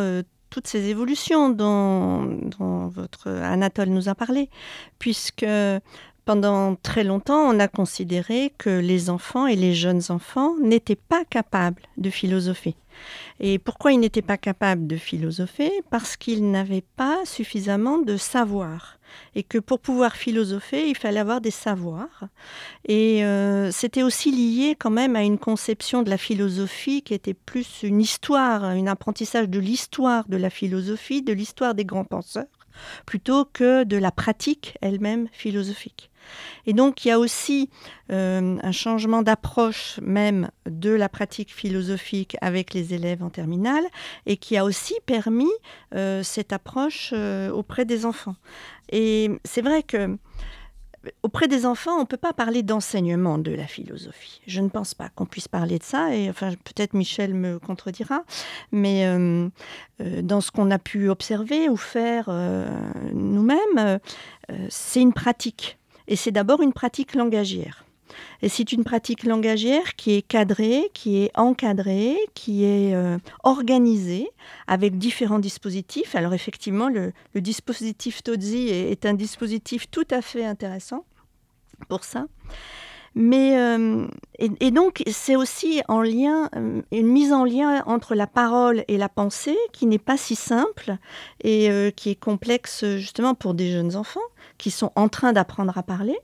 toutes 0.50 0.66
ces 0.66 0.88
évolutions 0.88 1.50
dont, 1.50 2.24
dont, 2.58 2.88
votre 2.88 3.28
Anatole 3.28 3.88
nous 3.88 4.08
a 4.08 4.14
parlé, 4.14 4.50
puisque 4.98 5.46
pendant 6.24 6.76
très 6.76 7.04
longtemps, 7.04 7.48
on 7.48 7.58
a 7.58 7.68
considéré 7.68 8.52
que 8.58 8.70
les 8.70 9.10
enfants 9.10 9.46
et 9.46 9.56
les 9.56 9.74
jeunes 9.74 10.02
enfants 10.10 10.54
n'étaient 10.60 10.96
pas 10.96 11.24
capables 11.24 11.82
de 11.96 12.10
philosopher. 12.10 12.76
Et 13.40 13.58
pourquoi 13.58 13.92
ils 13.92 14.00
n'étaient 14.00 14.22
pas 14.22 14.36
capables 14.36 14.86
de 14.86 14.96
philosopher? 14.96 15.70
Parce 15.90 16.16
qu'ils 16.16 16.50
n'avaient 16.50 16.84
pas 16.96 17.24
suffisamment 17.24 17.98
de 17.98 18.16
savoir. 18.16 18.98
Et 19.34 19.42
que 19.42 19.58
pour 19.58 19.80
pouvoir 19.80 20.16
philosopher, 20.16 20.88
il 20.88 20.96
fallait 20.96 21.20
avoir 21.20 21.40
des 21.40 21.50
savoirs. 21.50 22.24
Et 22.86 23.24
euh, 23.24 23.70
c'était 23.70 24.02
aussi 24.02 24.30
lié 24.30 24.76
quand 24.78 24.90
même 24.90 25.16
à 25.16 25.22
une 25.22 25.38
conception 25.38 26.02
de 26.02 26.10
la 26.10 26.18
philosophie 26.18 27.02
qui 27.02 27.14
était 27.14 27.34
plus 27.34 27.82
une 27.82 28.00
histoire, 28.00 28.64
un 28.64 28.86
apprentissage 28.86 29.48
de 29.48 29.58
l'histoire 29.58 30.28
de 30.28 30.36
la 30.36 30.50
philosophie, 30.50 31.22
de 31.22 31.32
l'histoire 31.32 31.74
des 31.74 31.84
grands 31.84 32.04
penseurs 32.04 32.46
plutôt 33.06 33.44
que 33.44 33.84
de 33.84 33.96
la 33.96 34.10
pratique 34.10 34.76
elle-même 34.80 35.28
philosophique. 35.32 36.10
Et 36.66 36.72
donc 36.72 37.04
il 37.04 37.08
y 37.08 37.10
a 37.10 37.18
aussi 37.18 37.68
euh, 38.10 38.58
un 38.62 38.72
changement 38.72 39.22
d'approche 39.22 39.98
même 40.02 40.50
de 40.66 40.90
la 40.90 41.08
pratique 41.08 41.52
philosophique 41.52 42.36
avec 42.40 42.74
les 42.74 42.94
élèves 42.94 43.22
en 43.22 43.30
terminale 43.30 43.84
et 44.26 44.36
qui 44.36 44.56
a 44.56 44.64
aussi 44.64 44.94
permis 45.06 45.50
euh, 45.94 46.22
cette 46.22 46.52
approche 46.52 47.10
euh, 47.12 47.50
auprès 47.50 47.84
des 47.84 48.06
enfants. 48.06 48.36
Et 48.90 49.30
c'est 49.44 49.62
vrai 49.62 49.82
que 49.82 50.16
auprès 51.22 51.48
des 51.48 51.66
enfants, 51.66 51.96
on 51.96 52.00
ne 52.00 52.06
peut 52.06 52.16
pas 52.16 52.32
parler 52.32 52.62
d'enseignement 52.62 53.38
de 53.38 53.52
la 53.52 53.66
philosophie. 53.66 54.40
Je 54.46 54.60
ne 54.60 54.68
pense 54.68 54.94
pas 54.94 55.08
qu'on 55.08 55.26
puisse 55.26 55.48
parler 55.48 55.78
de 55.78 55.84
ça, 55.84 56.14
et 56.14 56.30
enfin 56.30 56.50
peut-être 56.64 56.94
Michel 56.94 57.34
me 57.34 57.58
contredira, 57.58 58.24
mais 58.70 59.06
euh, 59.06 59.48
euh, 60.00 60.22
dans 60.22 60.40
ce 60.40 60.50
qu'on 60.50 60.70
a 60.70 60.78
pu 60.78 61.08
observer 61.08 61.68
ou 61.68 61.76
faire 61.76 62.26
euh, 62.28 62.68
nous-mêmes, 63.12 63.98
c'est 64.68 65.00
une 65.00 65.12
pratique. 65.12 65.78
Et 66.08 66.16
c'est 66.16 66.32
d'abord 66.32 66.60
une 66.60 66.72
pratique 66.72 67.14
langagière. 67.14 67.84
C'est 68.48 68.72
une 68.72 68.84
pratique 68.84 69.24
langagière 69.24 69.94
qui 69.96 70.14
est 70.14 70.22
cadrée, 70.22 70.90
qui 70.94 71.22
est 71.22 71.30
encadrée, 71.34 72.16
qui 72.34 72.64
est 72.64 72.94
euh, 72.94 73.18
organisée 73.44 74.28
avec 74.66 74.98
différents 74.98 75.38
dispositifs. 75.38 76.14
Alors 76.14 76.34
effectivement, 76.34 76.88
le, 76.88 77.12
dispositif 77.34 78.22
Todzi 78.22 78.68
est, 78.68 79.06
un 79.06 79.14
dispositif 79.14 79.90
tout 79.90 80.06
à 80.10 80.22
fait 80.22 80.44
intéressant 80.44 81.04
pour 81.88 82.04
ça. 82.04 82.26
Mais 83.14 83.58
euh, 83.58 84.06
et, 84.38 84.70
donc 84.70 85.02
c'est 85.06 85.36
aussi 85.36 85.82
en 85.86 86.00
lien, 86.00 86.48
euh, 86.56 86.80
une 86.92 87.08
mise 87.08 87.32
en 87.34 87.44
lien 87.44 87.82
entre 87.84 88.14
la 88.14 88.26
parole 88.26 88.84
et 88.88 88.96
la 88.96 89.10
pensée 89.10 89.58
qui 89.72 89.84
n'est 89.84 89.98
pas 89.98 90.16
si 90.16 90.34
simple 90.34 90.96
et 91.44 91.92
qui 91.94 92.10
est 92.10 92.20
complexe 92.20 92.84
justement 92.96 93.34
pour 93.34 93.52
des 93.52 93.70
jeunes 93.70 93.96
enfants 93.96 94.20
qui 94.56 94.70
sont 94.70 94.92
en 94.96 95.08
train 95.08 95.32
d'apprendre 95.32 95.76
à 95.76 95.82
parler. 95.82 96.18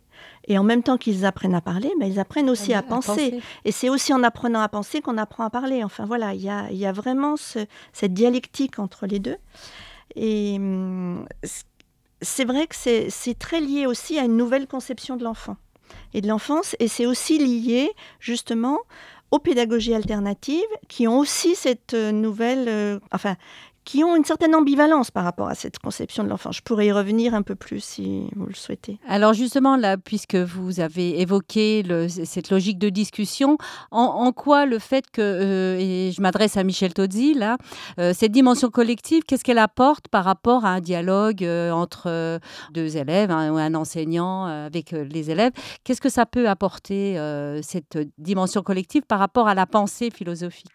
Et 0.49 0.59
en 0.59 0.65
même 0.65 0.83
temps 0.83 0.97
qu'ils 0.97 1.25
apprennent 1.25 1.55
à 1.55 1.61
parler, 1.61 1.93
mais 1.99 2.09
ils 2.09 2.19
apprennent 2.19 2.51
aussi 2.51 2.73
à, 2.75 2.83
penser. 2.83 3.41
Et 3.65 3.73
c'est 3.73 3.91
aussi 3.91 4.13
en 4.13 4.23
apprenant 4.23 4.61
à 4.61 4.69
penser 4.69 5.01
qu'on 5.01 5.19
apprend 5.19 5.45
à 5.45 5.51
parler. 5.51 5.85
Enfin 5.85 6.07
voilà, 6.07 6.35
il 6.35 6.41
y 6.41 6.49
a, 6.49 6.71
y 6.73 6.87
a, 6.87 6.93
vraiment 6.93 7.37
cette 7.37 8.15
dialectique 8.15 8.79
entre 8.79 9.07
les 9.07 9.19
deux. 9.19 9.37
Et 10.17 10.57
hum, 10.57 11.27
c'est 12.23 12.45
vrai 12.45 12.67
que 12.67 12.75
c'est 12.75 13.39
très 13.39 13.61
lié 13.61 13.87
aussi 13.87 14.19
à 14.19 14.25
une 14.25 14.37
nouvelle 14.37 14.67
conception 14.67 15.17
de 15.17 15.25
l'enfant 15.25 15.57
et 16.15 16.21
de 16.21 16.29
l'enfance. 16.29 16.75
Et 16.81 16.89
c'est 16.89 17.07
aussi 17.07 17.39
lié 17.39 17.93
justement 18.19 18.79
aux 19.31 19.39
pédagogies 19.39 19.95
alternatives 19.95 20.63
qui 20.89 21.07
ont 21.07 21.19
aussi 21.19 21.55
cette 21.55 21.93
nouvelle, 21.95 22.69
euh, 22.69 22.99
enfin, 23.13 23.37
qui 23.89 24.05
ont 24.05 24.15
une 24.15 24.25
certaine 24.25 24.55
ambivalence 24.55 25.11
par 25.11 25.25
rapport 25.25 25.49
à 25.49 25.55
cette 25.55 25.79
conception 25.79 26.23
de 26.23 26.29
l'enfant. 26.29 26.53
Je 26.53 26.61
pourrais 26.61 26.89
y 26.89 26.93
revenir 26.93 27.33
un 27.33 27.41
peu 27.41 27.55
plus 27.55 27.83
si 27.83 28.29
vous 28.37 28.45
le 28.45 28.53
souhaitez. 28.53 28.99
Alors 29.09 29.33
justement, 29.33 29.79
là, 29.79 29.97
puisque 29.97 30.35
vous 30.35 30.81
avez 30.81 31.23
évoqué 31.23 31.83
cette 32.27 32.51
logique 32.51 32.79
de 32.79 32.91
discussion, 32.91 33.57
en, 33.91 34.31
quoi 34.33 34.67
le 34.67 34.79
fait 34.79 35.11
que, 35.11 35.23
euh, 35.23 35.79
et 35.81 36.13
je 36.13 36.21
m'adresse 36.21 36.59
à 36.59 36.65
Michel 36.65 36.93
Tozzi, 36.93 37.33
là, 37.33 37.57
euh, 37.99 38.13
cette 38.13 38.33
dimension 38.33 38.69
collective, 38.69 39.23
qu'est-ce 39.27 39.43
qu'elle 39.43 39.57
apporte 39.57 40.09
par 40.09 40.25
rapport 40.25 40.67
à 40.67 40.69
un 40.69 40.81
dialogue 40.81 41.43
euh, 41.43 41.71
entre 41.71 42.41
deux 42.75 42.99
élèves, 42.99 43.31
ou 43.31 43.57
un 43.57 43.75
enseignant 43.75 44.45
avec 44.45 44.91
les 44.91 45.31
élèves? 45.31 45.53
Qu'est-ce 45.85 46.03
que 46.03 46.11
ça 46.11 46.27
peut 46.27 46.47
apporter, 46.47 47.17
cette 47.63 47.99
dimension 48.19 48.61
collective, 48.61 49.05
par 49.09 49.19
rapport 49.19 49.49
à 49.49 49.55
la 49.55 49.65
pensée 49.65 50.11
philosophique? 50.11 50.69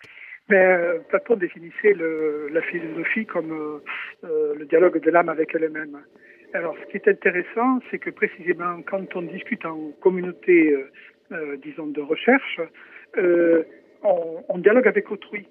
Euh, 0.53 0.99
Platon 1.09 1.35
définissait 1.35 1.93
la 1.93 2.61
philosophie 2.63 3.25
comme 3.25 3.51
euh, 3.51 3.79
euh, 4.25 4.55
le 4.55 4.65
dialogue 4.65 4.99
de 4.99 5.11
l'âme 5.11 5.29
avec 5.29 5.53
elle-même. 5.55 5.99
Alors, 6.53 6.75
ce 6.81 6.91
qui 6.91 6.97
est 6.97 7.07
intéressant, 7.07 7.79
c'est 7.89 7.99
que 7.99 8.09
précisément 8.09 8.81
quand 8.85 9.15
on 9.15 9.23
discute 9.23 9.65
en 9.65 9.91
communauté, 10.01 10.77
disons, 11.63 11.87
de 11.87 12.01
recherche, 12.01 12.61
on, 13.17 14.43
on, 14.47 14.57
dialogue 14.59 14.87
avec 14.87 15.09
autrui. 15.09 15.47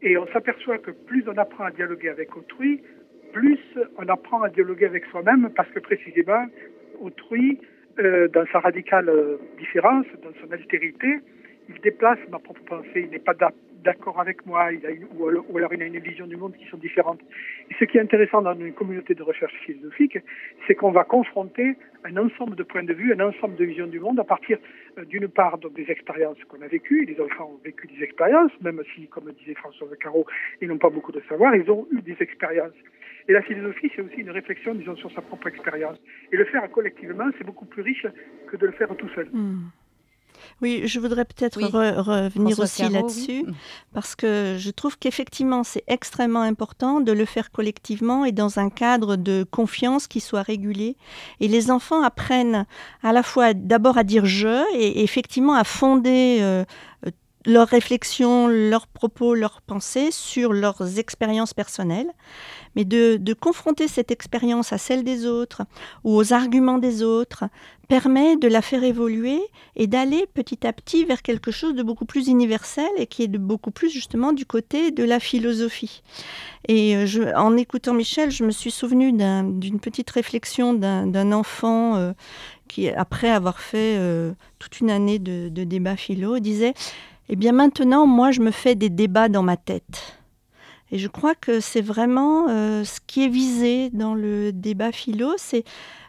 Et 0.00 0.16
on 0.16 0.28
s'aperçoit 0.28 0.78
que 0.78 0.92
plus 0.92 1.24
on 1.26 1.36
apprend 1.38 1.64
à 1.64 1.72
dialoguer 1.72 2.10
avec 2.10 2.36
autrui, 2.36 2.80
plus 3.32 3.58
on 3.96 4.06
apprend 4.06 4.42
à 4.42 4.48
dialoguer 4.48 4.86
avec 4.86 5.06
soi-même, 5.06 5.50
parce 5.56 5.70
que 5.70 5.80
précisément, 5.80 6.46
autrui, 7.00 7.58
dans 7.96 8.46
sa 8.52 8.60
radicale 8.60 9.10
différence, 9.58 10.06
dans 10.22 10.30
son 10.40 10.52
altérité, 10.52 11.18
il 11.68 11.80
déplace 11.80 12.18
ma 12.30 12.38
propre 12.38 12.62
pensée, 12.64 13.00
il 13.06 13.10
n'est 13.10 13.18
pas 13.18 13.34
d'accord 13.84 14.20
avec 14.20 14.44
moi, 14.46 14.68
ou, 15.16 15.28
alors, 15.28 15.72
il 15.72 15.82
a 15.82 15.86
une 15.86 15.98
vision 15.98 16.26
du 16.26 16.36
monde 16.36 16.54
qui 16.56 16.66
sont 16.66 16.76
différentes. 16.76 17.20
Ce 17.78 17.84
qui 17.84 17.98
est 17.98 18.00
intéressant 18.00 18.42
dans 18.42 18.54
une 18.54 18.72
communauté 18.72 19.14
de 19.14 19.22
recherche 19.22 19.54
philosophique, 19.64 20.18
c'est 20.66 20.74
qu'on 20.74 20.90
va 20.90 21.04
confronter 21.04 21.76
un 22.04 22.16
ensemble 22.16 22.56
de 22.56 22.62
points 22.62 22.82
de 22.82 22.92
vue, 22.92 23.12
un 23.12 23.20
ensemble 23.20 23.56
de 23.56 23.64
visions 23.64 23.86
du 23.86 24.00
monde 24.00 24.20
à 24.20 24.24
partir 24.24 24.58
euh, 24.98 25.04
d'une 25.04 25.28
part 25.28 25.58
des 25.58 25.90
expériences 25.90 26.42
qu'on 26.48 26.62
a 26.62 26.68
vécues. 26.68 27.04
Les 27.04 27.20
enfants 27.20 27.52
ont 27.54 27.60
vécu 27.64 27.86
des 27.86 28.02
expériences, 28.02 28.52
même 28.60 28.82
si, 28.94 29.06
comme 29.08 29.32
disait 29.32 29.54
François 29.54 29.88
Caro, 30.00 30.26
ils 30.60 30.68
n'ont 30.68 30.78
pas 30.78 30.90
beaucoup 30.90 31.12
de 31.12 31.22
savoir, 31.28 31.54
ils 31.54 31.70
ont 31.70 31.86
eu 31.92 32.02
des 32.02 32.16
expériences. 32.20 32.74
Et 33.28 33.32
la 33.32 33.42
philosophie, 33.42 33.90
c'est 33.94 34.02
aussi 34.02 34.16
une 34.16 34.30
réflexion, 34.30 34.74
disons, 34.74 34.96
sur 34.96 35.12
sa 35.12 35.20
propre 35.20 35.48
expérience. 35.48 35.98
Et 36.32 36.36
le 36.36 36.46
faire 36.46 36.68
collectivement, 36.70 37.28
c'est 37.36 37.44
beaucoup 37.44 37.66
plus 37.66 37.82
riche 37.82 38.06
que 38.46 38.56
de 38.56 38.66
le 38.66 38.72
faire 38.72 38.88
tout 38.96 39.08
seul. 39.10 39.28
Hmm. 39.32 39.68
Oui, 40.62 40.82
je 40.86 41.00
voudrais 41.00 41.24
peut-être 41.24 41.60
revenir 41.60 42.58
aussi 42.58 42.88
là-dessus, 42.88 43.44
mm. 43.44 43.54
parce 43.94 44.14
que 44.14 44.56
je 44.58 44.70
trouve 44.70 44.98
qu'effectivement, 44.98 45.64
c'est 45.64 45.84
extrêmement 45.86 46.42
important 46.42 47.00
de 47.00 47.12
le 47.12 47.24
faire 47.24 47.50
collectivement 47.50 48.24
et 48.24 48.32
dans 48.32 48.58
un 48.58 48.70
cadre 48.70 49.16
de 49.16 49.44
confiance 49.50 50.06
qui 50.06 50.20
soit 50.20 50.42
régulé. 50.42 50.96
Et 51.40 51.48
les 51.48 51.70
enfants 51.70 52.02
apprennent 52.02 52.66
à 53.02 53.12
la 53.12 53.22
fois 53.22 53.54
d'abord 53.54 53.98
à 53.98 54.04
dire 54.04 54.24
je 54.26 54.64
et 54.74 55.02
effectivement 55.02 55.54
à 55.54 55.64
fonder 55.64 56.38
euh, 56.40 56.64
leurs 57.46 57.68
réflexions, 57.68 58.48
leurs 58.48 58.86
propos, 58.86 59.34
leurs 59.34 59.62
pensées 59.62 60.10
sur 60.10 60.52
leurs 60.52 60.98
expériences 60.98 61.54
personnelles 61.54 62.12
mais 62.78 62.84
de, 62.84 63.32
confronter 63.34 63.88
cette 63.88 64.10
expérience 64.10 64.72
à 64.72 64.78
celle 64.78 65.04
des 65.04 65.26
autres 65.26 65.62
ou 66.04 66.14
aux 66.14 66.32
arguments 66.32 66.78
des 66.78 67.02
autres 67.02 67.44
permet 67.88 68.36
de 68.36 68.48
la 68.48 68.62
faire 68.62 68.84
évoluer 68.84 69.40
et 69.74 69.86
d'aller 69.86 70.26
petit 70.32 70.66
à 70.66 70.72
petit 70.72 71.04
vers 71.04 71.22
quelque 71.22 71.50
chose 71.50 71.74
de 71.74 71.82
beaucoup 71.82 72.04
plus 72.04 72.28
universel 72.28 72.88
et 72.98 73.06
qui 73.06 73.22
est 73.22 73.28
de 73.28 73.38
beaucoup 73.38 73.70
plus 73.70 73.90
justement 73.90 74.32
du 74.32 74.44
côté 74.44 74.90
de 74.90 75.04
la 75.04 75.20
philosophie. 75.20 76.02
Et 76.68 76.96
euh, 76.96 77.06
je, 77.06 77.34
en 77.34 77.56
écoutant 77.56 77.94
Michel, 77.94 78.30
je 78.30 78.44
me 78.44 78.50
suis 78.50 78.70
souvenu 78.70 79.12
d'une 79.12 79.80
petite 79.80 80.10
réflexion 80.10 80.74
d'un 80.74 81.32
enfant 81.32 81.96
euh, 81.96 82.12
qui, 82.68 82.88
après 82.88 83.30
avoir 83.30 83.58
fait 83.58 83.96
euh, 83.96 84.32
toute 84.58 84.80
une 84.80 84.90
année 84.90 85.18
de, 85.18 85.48
de 85.48 85.64
débat 85.64 85.96
philo, 85.96 86.38
disait 86.38 86.74
Eh 87.28 87.36
bien 87.36 87.52
maintenant, 87.52 88.06
moi, 88.06 88.30
je 88.30 88.40
me 88.40 88.50
fais 88.50 88.74
des 88.74 88.88
débats 88.88 89.28
dans 89.28 89.42
ma 89.42 89.56
tête. 89.56 90.18
Et 90.90 90.98
je 90.98 91.08
crois 91.08 91.34
que 91.34 91.60
c'est 91.60 91.82
vraiment 91.82 92.48
euh, 92.48 92.84
ce 92.84 93.00
qui 93.06 93.24
est 93.24 93.28
visé 93.28 93.90
dans 93.90 94.14
le 94.14 94.52
débat 94.52 94.92
philo, 94.92 95.34
c'est 95.36 95.64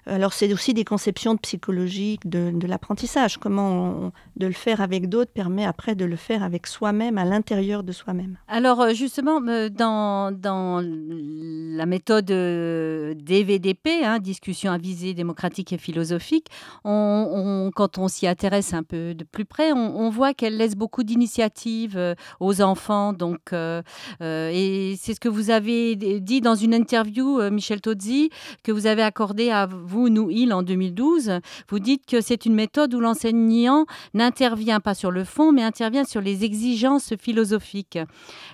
alors 0.10 0.34
c'est 0.34 0.52
aussi 0.54 0.74
des 0.74 0.84
conceptions 0.84 1.34
de 1.34 1.40
psychologique 1.40 2.28
de, 2.28 2.68
l'apprentissage. 2.68 3.38
Comment 3.38 4.12
de 4.36 4.48
le 4.48 4.54
faire 4.54 4.82
avec 4.82 5.10
d'autres 5.10 5.32
permet 5.32 5.66
après 5.66 5.96
de 5.96 6.06
le 6.06 6.16
faire 6.16 6.44
avec 6.44 6.68
soi-même, 6.68 7.18
à 7.18 7.26
l'intérieur 7.26 7.84
de 7.84 7.92
soi-même. 7.92 8.38
Alors 8.48 8.82
euh, 8.82 8.94
justement, 8.94 9.42
euh, 9.48 9.70
dans, 9.70 10.32
dans 10.32 10.82
la 10.82 11.86
méthode 11.86 12.32
euh, 12.32 13.14
DVDP, 13.16 14.04
hein, 14.04 14.20
discussion 14.20 14.72
à 14.72 14.78
visée 14.78 15.14
démocratique 15.14 15.74
et 15.74 15.78
philosophique, 15.78 16.48
quand 16.84 17.98
on 17.98 18.08
s'y 18.08 18.28
intéresse 18.28 18.74
un 18.74 18.84
peu 18.84 19.14
de 19.14 19.24
plus 19.24 19.46
près, 19.46 19.72
on, 19.72 20.10
voit 20.10 20.34
qu'elle 20.34 20.58
laisse 20.58 20.76
beaucoup 20.76 21.04
d'initiatives 21.04 22.16
aux 22.40 22.62
enfants. 22.62 23.14
Donc, 23.14 23.54
et 23.54 24.96
c'est 25.00 25.14
ce 25.14 25.20
que 25.20 25.30
vous 25.30 25.52
avez 25.52 25.96
dit 25.96 26.42
dans 26.42 26.56
une 26.56 26.74
interview, 26.74 27.42
Michel 27.52 27.82
Tozzi, 27.82 28.30
que 28.64 28.72
vous 28.72 28.88
avez 28.88 29.04
accordé 29.04 29.50
à 29.52 29.68
vous 29.68 29.99
nous, 30.08 30.30
il, 30.30 30.54
en 30.54 30.64
2012, 30.64 31.40
vous 31.68 31.80
dites 31.80 32.06
que 32.06 32.22
c'est 32.22 32.46
une 32.46 32.56
méthode 32.56 32.94
où 32.94 33.02
l'enseignant 33.02 33.86
n'intervient 34.14 34.80
pas 34.80 34.94
sur 34.94 35.12
le 35.12 35.26
fond, 35.26 35.52
mais 35.52 35.64
intervient 35.64 36.06
sur 36.06 36.22
les 36.22 36.46
exigences 36.46 37.14
philosophiques. 37.18 38.00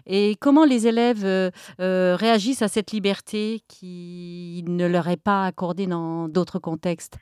Et 0.08 0.36
comment 0.42 0.66
les 0.66 0.88
élèves 0.88 1.26
euh, 1.26 1.52
euh, 1.80 2.16
réagissent 2.16 2.62
à 2.62 2.68
cette 2.68 2.92
liberté 2.92 3.62
qui 3.68 4.64
ne 4.68 4.88
leur 4.88 5.08
est 5.08 5.22
pas 5.22 5.46
accordée 5.46 5.88
dans 5.88 6.28
d'autres 6.28 6.60
contextes? 6.60 7.18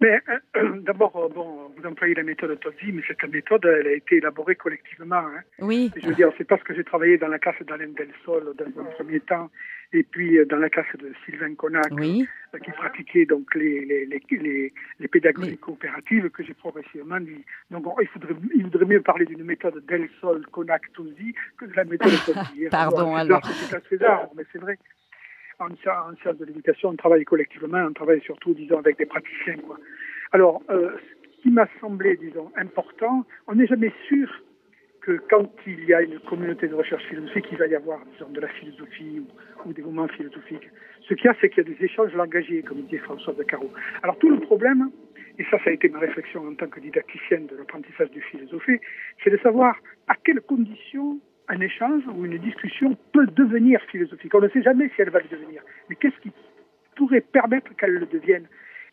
Mais 0.00 0.20
euh, 0.56 0.80
d'abord, 0.80 1.30
bon, 1.34 1.70
vous 1.76 1.86
employez 1.86 2.14
la 2.14 2.24
méthode 2.24 2.58
Tozzi, 2.60 2.92
mais 2.92 3.02
cette 3.06 3.22
méthode, 3.30 3.64
elle 3.64 3.86
a 3.86 3.92
été 3.92 4.16
élaborée 4.16 4.56
collectivement. 4.56 5.16
Hein. 5.16 5.42
Oui. 5.60 5.90
Je 5.96 6.08
veux 6.08 6.14
dire, 6.14 6.30
c'est 6.36 6.44
parce 6.44 6.62
que 6.62 6.74
j'ai 6.74 6.84
travaillé 6.84 7.16
dans 7.16 7.28
la 7.28 7.38
classe 7.38 7.62
d'Alain 7.66 7.92
Sol 8.24 8.54
dans 8.58 8.82
un 8.82 8.84
premier 8.96 9.20
temps, 9.20 9.50
et 9.94 10.02
puis 10.02 10.38
euh, 10.38 10.44
dans 10.44 10.56
la 10.56 10.68
classe 10.68 10.86
de 10.98 11.12
Sylvain 11.24 11.54
Connac, 11.54 11.90
euh, 11.92 12.58
qui 12.58 12.70
pratiquait 12.72 13.26
donc 13.26 13.54
les, 13.54 13.84
les, 13.84 14.06
les, 14.06 14.72
les, 15.00 15.08
pédagogies 15.08 15.56
coopératives 15.56 16.28
que 16.30 16.42
j'ai 16.42 16.54
progressivement 16.54 17.20
dit. 17.20 17.44
Donc 17.70 17.86
il, 18.00 18.08
faudrait, 18.08 18.34
il 18.54 18.64
voudrait 18.64 18.86
mieux 18.86 19.00
parler 19.00 19.24
d'une 19.24 19.44
méthode 19.44 19.84
Del 19.86 20.08
Sol, 20.20 20.44
Connac, 20.50 20.82
Tosi 20.92 21.34
que 21.56 21.66
de 21.66 21.72
la 21.74 21.84
méthode 21.84 22.12
Tosi. 22.26 22.68
Pardon 22.70 23.14
alors. 23.14 23.46
C'est 23.46 23.88
César, 23.88 24.28
mais 24.36 24.44
c'est 24.52 24.58
vrai. 24.58 24.78
en, 25.60 25.66
en 25.66 26.16
sciences 26.16 26.38
de 26.38 26.44
l'éducation, 26.44 26.90
on 26.90 26.96
travaille 26.96 27.24
collectivement, 27.24 27.86
on 27.88 27.92
travaille 27.92 28.20
surtout, 28.22 28.52
disons, 28.54 28.78
avec 28.78 28.98
des 28.98 29.06
praticiens. 29.06 29.56
Quoi. 29.58 29.78
Alors, 30.32 30.62
euh, 30.70 30.90
ce 31.36 31.42
qui 31.42 31.50
m'a 31.50 31.68
semblé, 31.80 32.16
disons, 32.16 32.50
important, 32.56 33.24
on 33.46 33.54
n'est 33.54 33.66
jamais 33.66 33.92
sûr 34.08 34.28
que 35.04 35.20
quand 35.28 35.50
il 35.66 35.84
y 35.84 35.92
a 35.92 36.00
une 36.00 36.18
communauté 36.20 36.66
de 36.66 36.74
recherche 36.74 37.04
philosophique, 37.04 37.44
il 37.52 37.58
va 37.58 37.66
y 37.66 37.74
avoir, 37.74 38.00
de 38.30 38.40
la 38.40 38.48
philosophie 38.48 39.22
ou, 39.66 39.72
des 39.72 39.82
moments 39.82 40.08
philosophiques. 40.08 40.68
Ce 41.02 41.12
qu'il 41.12 41.26
y 41.26 41.28
a, 41.28 41.36
c'est 41.40 41.50
qu'il 41.50 41.62
y 41.62 41.66
a 41.66 41.74
des 41.74 41.84
échanges 41.84 42.14
langagiers, 42.14 42.62
comme 42.62 42.80
dit 42.82 42.96
François 42.96 43.34
de 43.34 43.42
Caro. 43.42 43.70
Alors, 44.02 44.18
tout 44.18 44.30
le 44.30 44.40
problème, 44.40 44.90
et 45.38 45.44
ça, 45.50 45.58
ça 45.62 45.70
a 45.70 45.72
été 45.74 45.90
ma 45.90 45.98
réflexion 45.98 46.46
en 46.46 46.54
tant 46.54 46.68
que 46.68 46.80
didacticienne 46.80 47.46
de 47.48 47.56
l'apprentissage 47.56 48.10
du 48.12 48.22
philosophie, 48.22 48.80
c'est 49.22 49.30
de 49.30 49.36
savoir 49.38 49.76
à 50.08 50.14
quelles 50.24 50.40
conditions 50.40 51.20
un 51.48 51.60
échange 51.60 52.02
ou 52.16 52.24
une 52.24 52.38
discussion 52.38 52.96
peut 53.12 53.26
devenir 53.26 53.82
philosophique. 53.90 54.34
On 54.34 54.40
ne 54.40 54.48
sait 54.48 54.62
jamais 54.62 54.88
si 54.94 55.02
elle 55.02 55.10
va 55.10 55.18
le 55.18 55.28
devenir, 55.28 55.62
mais 55.90 55.96
qu'est-ce 55.96 56.18
qui 56.22 56.32
pourrait 56.96 57.20
permettre 57.20 57.76
qu'elle 57.76 57.92
le 57.92 58.06
devienne 58.06 58.46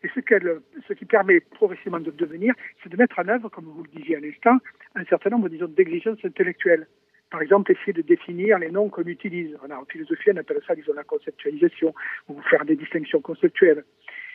et 0.04 0.08
ce, 0.14 0.92
qui 0.94 1.04
permet 1.04 1.40
progressivement 1.40 2.00
de 2.00 2.10
devenir, 2.10 2.54
c'est 2.82 2.88
de 2.88 2.96
mettre 2.96 3.18
en 3.18 3.28
œuvre, 3.28 3.48
comme 3.48 3.66
vous 3.66 3.84
le 3.84 4.00
disiez 4.00 4.16
à 4.16 4.20
l'instant, 4.20 4.58
un 4.94 5.04
certain 5.04 5.30
nombre, 5.30 5.48
d'exigences 5.48 6.24
intellectuelles. 6.24 6.86
Par 7.30 7.40
exemple, 7.40 7.72
essayer 7.72 7.92
de 7.92 8.02
définir 8.02 8.58
les 8.58 8.70
noms 8.70 8.88
qu'on 8.88 9.04
utilise. 9.04 9.56
En 9.56 9.84
philosophie, 9.86 10.30
on 10.32 10.36
appelle 10.36 10.60
ça, 10.66 10.74
disons, 10.74 10.92
la 10.94 11.04
conceptualisation, 11.04 11.94
ou 12.28 12.40
faire 12.42 12.64
des 12.64 12.76
distinctions 12.76 13.20
conceptuelles. 13.20 13.84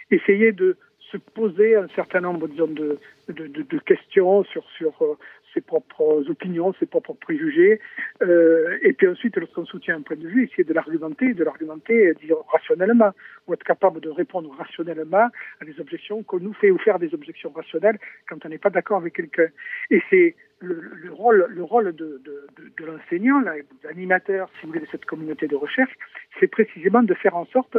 Essayer 0.09 0.51
de 0.51 0.77
se 1.11 1.17
poser 1.17 1.75
un 1.75 1.87
certain 1.89 2.21
nombre, 2.21 2.47
disons, 2.47 2.67
de, 2.67 2.97
de, 3.29 3.47
de, 3.47 3.61
de 3.61 3.79
questions 3.79 4.43
sur, 4.45 4.63
sur 4.77 4.93
euh, 5.01 5.17
ses 5.53 5.61
propres 5.61 6.29
opinions, 6.29 6.73
ses 6.79 6.85
propres 6.85 7.13
préjugés, 7.13 7.79
euh, 8.21 8.77
et 8.81 8.93
puis 8.93 9.07
ensuite, 9.07 9.37
lorsqu'on 9.37 9.65
soutient 9.65 9.95
un 9.95 10.01
point 10.01 10.15
de 10.15 10.27
vue, 10.27 10.45
essayer 10.45 10.63
de 10.63 10.73
l'argumenter, 10.73 11.33
de 11.33 11.43
l'argumenter, 11.43 12.13
disons, 12.21 12.43
rationnellement, 12.51 13.11
ou 13.47 13.53
être 13.53 13.63
capable 13.63 13.99
de 14.01 14.09
répondre 14.09 14.49
rationnellement 14.57 15.29
à 15.61 15.65
des 15.65 15.79
objections 15.79 16.23
qu'on 16.23 16.39
nous 16.39 16.53
fait, 16.53 16.71
ou 16.71 16.77
faire 16.77 16.99
des 16.99 17.13
objections 17.13 17.51
rationnelles 17.51 17.97
quand 18.29 18.45
on 18.45 18.49
n'est 18.49 18.57
pas 18.57 18.69
d'accord 18.69 18.97
avec 18.97 19.13
quelqu'un. 19.13 19.47
Et 19.89 20.01
c'est 20.09 20.35
le, 20.59 20.81
le, 21.03 21.13
rôle, 21.13 21.45
le 21.49 21.63
rôle 21.63 21.95
de, 21.95 22.21
de, 22.23 22.47
de, 22.57 22.71
de 22.77 22.85
l'enseignant, 22.85 23.41
l'animateur, 23.83 24.49
si 24.55 24.65
vous 24.65 24.73
voulez, 24.73 24.85
de 24.85 24.91
cette 24.91 25.05
communauté 25.05 25.47
de 25.47 25.55
recherche, 25.55 25.93
c'est 26.39 26.47
précisément 26.47 27.03
de 27.03 27.13
faire 27.13 27.35
en 27.35 27.45
sorte 27.45 27.77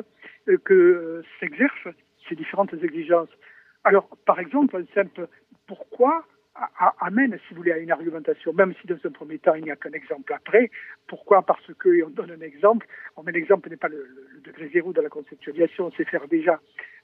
euh, 0.48 0.56
que 0.64 1.22
s'exercent 1.40 1.88
ces 2.28 2.34
différentes 2.34 2.72
exigences. 2.82 3.30
Alors, 3.84 4.08
par 4.26 4.38
exemple, 4.38 4.76
un 4.76 4.84
simple 4.94 5.28
pourquoi 5.66 6.24
amène, 7.00 7.38
si 7.46 7.54
vous 7.54 7.58
voulez, 7.58 7.72
à 7.72 7.78
une 7.78 7.90
argumentation, 7.90 8.52
même 8.52 8.74
si 8.80 8.86
dans 8.86 8.98
un 9.04 9.10
premier 9.10 9.38
temps 9.38 9.54
il 9.54 9.64
n'y 9.64 9.70
a 9.70 9.76
qu'un 9.76 9.92
exemple 9.92 10.32
après. 10.32 10.70
Pourquoi 11.06 11.42
Parce 11.42 11.72
que, 11.78 12.04
on 12.04 12.10
donne 12.10 12.32
un 12.32 12.40
exemple, 12.40 12.86
on 13.16 13.22
met 13.22 13.32
l'exemple 13.32 13.70
n'est 13.70 13.76
pas 13.76 13.88
le, 13.88 14.06
le, 14.34 14.40
degré 14.40 14.68
zéro 14.72 14.92
de 14.92 15.00
la 15.00 15.08
conceptualisation, 15.08 15.92
c'est 15.96 16.04
faire 16.04 16.26
déjà 16.28 16.60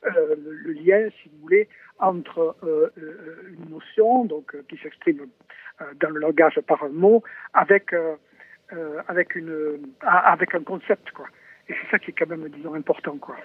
euh, 0.06 0.34
le, 0.37 0.73
lien, 0.73 1.08
si 1.23 1.28
vous 1.28 1.38
voulez, 1.42 1.68
entre 1.99 2.56
euh, 2.64 2.90
euh 2.99 3.54
une 3.58 3.70
notion, 3.70 4.25
donc 4.25 4.56
qui 4.68 4.76
s'exprime 4.78 5.26
dans 6.00 6.11
le 6.11 6.20
langage 6.20 6.61
par 6.66 6.82
un 6.84 6.88
mot, 6.88 7.23
avec 7.52 7.94
avec 9.08 9.34
une 9.34 9.78
avec 10.02 10.54
un 10.54 10.62
concept, 10.62 11.11
quoi. 11.12 11.26
Et 11.68 11.75
c'est 11.75 11.90
ça 11.90 11.99
qui 11.99 12.11
est 12.11 12.14
quand 12.14 12.28
même, 12.28 12.49
disons, 12.49 12.75
important, 12.75 13.16
quoi. 13.18 13.37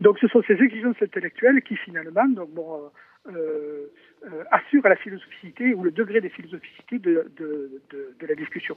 Donc 0.00 0.18
ce 0.18 0.28
sont 0.28 0.42
ces 0.46 0.54
exigences 0.54 1.00
intellectuelles 1.00 1.62
qui 1.62 1.76
finalement 1.76 2.26
donc, 2.28 2.50
bon, 2.50 2.90
euh, 3.26 3.86
euh, 4.24 4.44
assurent 4.50 4.88
la 4.88 4.96
philosophicité 4.96 5.74
ou 5.74 5.82
le 5.82 5.90
degré 5.90 6.20
de 6.20 6.28
philosophicité 6.28 6.98
de, 6.98 7.30
de, 7.36 7.80
de, 7.90 8.14
de 8.18 8.26
la 8.26 8.34
discussion. 8.34 8.76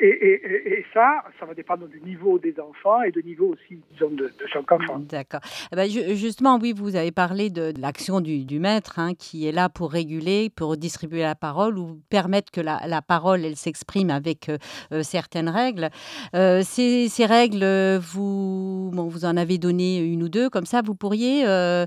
Et, 0.00 0.06
et, 0.06 0.78
et, 0.78 0.86
ça, 0.94 1.24
ça 1.40 1.46
va 1.46 1.54
dépendre 1.54 1.88
du 1.88 2.00
niveau 2.00 2.38
des 2.38 2.54
enfants 2.60 3.02
et 3.02 3.10
du 3.10 3.22
niveau 3.24 3.48
aussi, 3.48 3.80
disons, 3.92 4.10
de, 4.10 4.26
de 4.26 4.46
chaque 4.46 4.70
enfant. 4.70 5.00
D'accord. 5.00 5.40
Eh 5.72 5.76
ben, 5.76 5.88
justement, 5.88 6.58
oui, 6.60 6.72
vous 6.72 6.94
avez 6.94 7.10
parlé 7.10 7.50
de, 7.50 7.72
l'action 7.80 8.20
du, 8.20 8.44
du, 8.44 8.60
maître 8.60 9.00
hein, 9.00 9.14
qui 9.18 9.48
est 9.48 9.52
là 9.52 9.68
pour 9.68 9.90
réguler, 9.90 10.50
pour 10.54 10.76
distribuer 10.76 11.22
la 11.22 11.34
parole 11.34 11.78
ou 11.78 12.00
permettre 12.10 12.52
que 12.52 12.60
la, 12.60 12.80
la 12.86 13.02
parole, 13.02 13.44
elle 13.44 13.56
s'exprime 13.56 14.10
avec 14.10 14.48
euh, 14.48 14.58
euh 14.92 15.02
certaines 15.02 15.48
règles. 15.48 15.88
Euh, 16.34 16.60
ces, 16.62 17.08
ces, 17.08 17.26
règles, 17.26 17.98
vous, 17.98 18.90
bon, 18.94 19.08
vous 19.08 19.24
en 19.24 19.36
avez 19.36 19.58
donné 19.58 19.98
une 19.98 20.22
ou 20.22 20.28
deux, 20.28 20.48
comme 20.48 20.66
ça, 20.66 20.80
vous 20.82 20.94
pourriez 20.94 21.44
euh 21.46 21.86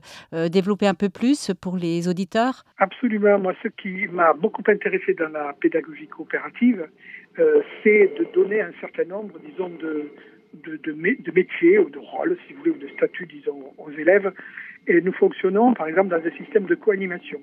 développer 0.49 0.87
un 0.87 0.93
peu 0.93 1.09
plus 1.09 1.51
pour 1.61 1.77
les 1.77 2.07
auditeurs? 2.07 2.63
Absolument. 2.77 3.39
Moi, 3.39 3.53
ce 3.63 3.67
qui 3.69 4.07
m'a 4.07 4.33
beaucoup 4.33 4.63
intéressé 4.67 5.13
dans 5.13 5.29
la 5.29 5.53
pédagogie 5.53 6.07
coopérative, 6.07 6.87
euh, 7.39 7.61
c'est 7.83 8.13
de 8.19 8.25
donner 8.33 8.61
un 8.61 8.71
certain 8.79 9.05
nombre, 9.05 9.39
disons, 9.39 9.69
de, 9.69 10.11
de, 10.53 10.77
de, 10.77 11.31
métiers 11.31 11.79
ou 11.79 11.89
de 11.89 11.99
rôles, 11.99 12.37
si 12.45 12.53
vous 12.53 12.59
voulez, 12.59 12.71
ou 12.71 12.77
de 12.77 12.87
statuts, 12.89 13.25
disons, 13.25 13.73
aux 13.77 13.91
élèves. 13.91 14.33
Et 14.87 14.99
nous 15.01 15.13
fonctionnons, 15.13 15.73
par 15.73 15.87
exemple, 15.87 16.09
dans 16.09 16.25
un 16.25 16.31
système 16.31 16.65
de 16.65 16.75
co-animation. 16.75 17.39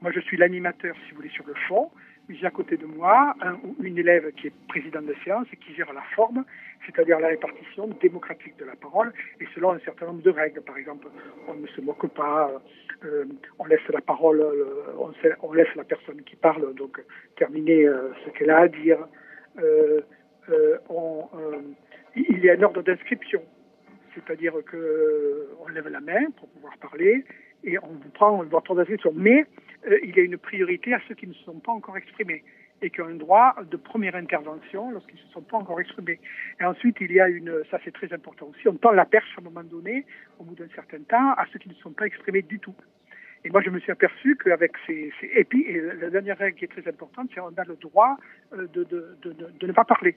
Moi, 0.00 0.12
je 0.12 0.20
suis 0.20 0.36
l'animateur, 0.36 0.94
si 1.04 1.10
vous 1.10 1.16
voulez, 1.16 1.30
sur 1.30 1.46
le 1.46 1.54
fond. 1.68 1.90
J'ai 2.28 2.46
à 2.46 2.50
côté 2.50 2.76
de 2.76 2.86
moi 2.86 3.34
un 3.40 3.54
ou 3.54 3.76
une 3.82 3.98
élève 3.98 4.32
qui 4.32 4.46
est 4.46 4.52
président 4.68 5.02
de 5.02 5.14
séance 5.24 5.46
et 5.52 5.56
qui 5.56 5.74
gère 5.74 5.92
la 5.92 6.02
forme, 6.14 6.44
c'est-à-dire 6.86 7.18
la 7.18 7.28
répartition 7.28 7.88
démocratique 8.00 8.56
de 8.58 8.64
la 8.64 8.76
parole, 8.76 9.12
et 9.40 9.46
selon 9.54 9.72
un 9.72 9.80
certain 9.80 10.06
nombre 10.06 10.22
de 10.22 10.30
règles. 10.30 10.62
Par 10.62 10.76
exemple, 10.78 11.08
on 11.48 11.54
ne 11.54 11.66
se 11.66 11.80
moque 11.80 12.06
pas, 12.14 12.62
euh, 13.04 13.24
on 13.58 13.64
laisse 13.66 13.86
la 13.92 14.00
parole, 14.00 14.40
euh, 14.40 14.94
on, 14.98 15.12
on, 15.42 15.52
laisse 15.52 15.74
la 15.74 15.84
personne 15.84 16.22
qui 16.22 16.36
parle 16.36 16.74
donc 16.74 17.02
terminer 17.36 17.86
euh, 17.86 18.12
ce 18.24 18.30
qu'elle 18.30 18.50
a 18.50 18.60
à 18.60 18.68
dire. 18.68 18.98
Euh, 19.58 20.00
euh, 20.48 20.78
euh, 20.90 21.60
il 22.16 22.44
y 22.44 22.50
a 22.50 22.54
un 22.54 22.62
ordre 22.62 22.82
d'inscription, 22.82 23.42
c'est-à-dire 24.14 24.54
que 24.66 25.50
on 25.60 25.68
lève 25.68 25.88
la 25.88 26.00
main 26.00 26.30
pour 26.36 26.48
pouvoir 26.48 26.76
parler 26.78 27.24
et 27.64 27.78
on 27.78 27.88
vous 27.88 28.10
prend 28.12 28.42
votre 28.42 28.74
d'inscription. 28.74 29.12
Mais 29.14 29.46
il 30.02 30.14
y 30.16 30.20
a 30.20 30.22
une 30.22 30.38
priorité 30.38 30.94
à 30.94 31.00
ceux 31.08 31.14
qui 31.14 31.26
ne 31.26 31.32
sont 31.32 31.60
pas 31.60 31.72
encore 31.72 31.96
exprimés 31.96 32.44
et 32.82 32.90
qui 32.90 33.00
ont 33.00 33.06
un 33.06 33.14
droit 33.14 33.54
de 33.70 33.76
première 33.76 34.16
intervention 34.16 34.90
lorsqu'ils 34.90 35.14
ne 35.14 35.20
se 35.20 35.32
sont 35.32 35.42
pas 35.42 35.56
encore 35.56 35.80
exprimés. 35.80 36.18
Et 36.60 36.64
ensuite, 36.64 36.96
il 37.00 37.12
y 37.12 37.20
a 37.20 37.28
une, 37.28 37.62
ça 37.70 37.78
c'est 37.84 37.92
très 37.92 38.12
important 38.12 38.48
aussi, 38.48 38.68
on 38.68 38.74
tend 38.74 38.90
la 38.90 39.06
perche 39.06 39.32
à 39.38 39.40
un 39.40 39.44
moment 39.44 39.62
donné, 39.62 40.04
au 40.38 40.44
bout 40.44 40.54
d'un 40.54 40.68
certain 40.74 41.00
temps, 41.02 41.32
à 41.32 41.46
ceux 41.52 41.60
qui 41.60 41.68
ne 41.68 41.74
sont 41.74 41.92
pas 41.92 42.06
exprimés 42.06 42.42
du 42.42 42.58
tout. 42.58 42.74
Et 43.44 43.50
moi, 43.50 43.60
je 43.60 43.70
me 43.70 43.80
suis 43.80 43.90
aperçu 43.90 44.36
qu'avec 44.36 44.72
ces, 44.86 45.12
ces... 45.20 45.26
Et 45.34 45.44
puis, 45.44 45.62
et 45.62 45.80
la 45.80 46.10
dernière 46.10 46.38
règle 46.38 46.58
qui 46.58 46.64
est 46.64 46.68
très 46.68 46.86
importante, 46.88 47.28
c'est 47.34 47.40
qu'on 47.40 47.54
a 47.54 47.64
le 47.64 47.76
droit 47.76 48.16
de, 48.52 48.66
de, 48.66 49.16
de, 49.22 49.32
de, 49.32 49.66
ne 49.66 49.72
pas 49.72 49.84
parler. 49.84 50.16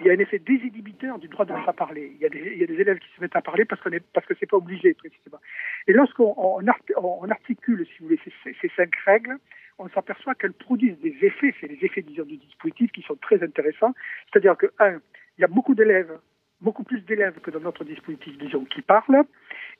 Il 0.00 0.06
y 0.06 0.10
a 0.10 0.12
un 0.12 0.18
effet 0.18 0.38
désinhibiteur 0.38 1.18
du 1.18 1.28
droit 1.28 1.44
de 1.44 1.52
ne 1.52 1.64
pas 1.64 1.72
parler. 1.72 2.12
Il 2.14 2.20
y 2.20 2.26
a 2.26 2.28
des, 2.28 2.52
il 2.52 2.58
y 2.58 2.64
a 2.64 2.66
des 2.66 2.80
élèves 2.80 2.98
qui 2.98 3.08
se 3.16 3.20
mettent 3.20 3.36
à 3.36 3.42
parler 3.42 3.64
parce, 3.64 3.82
qu'on 3.82 3.90
est, 3.90 4.04
parce 4.12 4.26
que 4.26 4.34
c'est 4.38 4.48
pas 4.48 4.56
obligé, 4.56 4.94
précisément. 4.94 5.40
Et 5.88 5.92
lorsqu'on 5.92 6.32
on, 6.36 6.62
on 6.96 7.30
articule, 7.30 7.84
si 7.86 7.98
vous 7.98 8.06
voulez, 8.06 8.20
ces, 8.24 8.54
ces 8.60 8.70
cinq 8.76 8.94
règles, 9.04 9.36
on 9.78 9.88
s'aperçoit 9.88 10.34
qu'elles 10.34 10.52
produisent 10.52 11.00
des 11.00 11.16
effets, 11.22 11.54
c'est 11.60 11.66
les 11.66 11.78
effets, 11.82 12.02
disons, 12.02 12.24
du 12.24 12.36
dispositif 12.36 12.92
qui 12.92 13.02
sont 13.02 13.16
très 13.16 13.42
intéressants. 13.42 13.94
C'est-à-dire 14.30 14.56
que, 14.56 14.66
un, 14.78 15.00
il 15.38 15.40
y 15.40 15.44
a 15.44 15.48
beaucoup 15.48 15.74
d'élèves 15.74 16.18
beaucoup 16.60 16.84
plus 16.84 17.00
d'élèves 17.00 17.38
que 17.40 17.50
dans 17.50 17.60
notre 17.60 17.84
dispositif, 17.84 18.36
disons, 18.38 18.64
qui 18.64 18.82
parlent, 18.82 19.24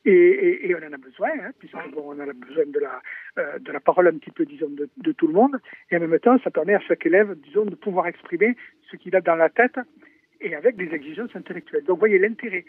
et, 0.05 0.75
on 0.75 0.87
en 0.87 0.93
a 0.93 0.97
besoin, 0.97 1.29
hein, 1.43 1.51
puisque 1.59 1.77
bon, 1.93 2.03
on 2.07 2.19
a 2.19 2.33
besoin 2.33 2.65
de 2.67 2.81
la, 2.81 3.03
euh, 3.39 3.59
de 3.59 3.71
la 3.71 3.81
parole 3.81 4.09
un 4.09 4.17
petit 4.17 4.31
peu, 4.31 4.47
disons, 4.47 4.71
de, 4.71 4.89
de, 4.97 5.13
tout 5.13 5.27
le 5.27 5.35
monde, 5.35 5.61
et 5.91 5.97
en 5.97 6.01
même 6.01 6.19
temps, 6.21 6.39
ça 6.43 6.51
permet 6.51 6.75
à 6.75 6.81
chaque 6.81 7.05
élève, 7.05 7.35
disons, 7.41 7.67
de 7.67 7.75
pouvoir 7.75 8.07
exprimer 8.07 8.57
ce 8.91 8.97
qu'il 8.97 9.15
a 9.15 9.21
dans 9.21 9.37
la 9.37 9.51
tête, 9.51 9.79
et 10.41 10.55
avec 10.55 10.77
des 10.77 10.95
exigences 10.95 11.35
intellectuelles. 11.37 11.85
Donc, 11.85 11.97
vous 11.97 12.01
voyez, 12.01 12.19
l'intérêt 12.19 12.65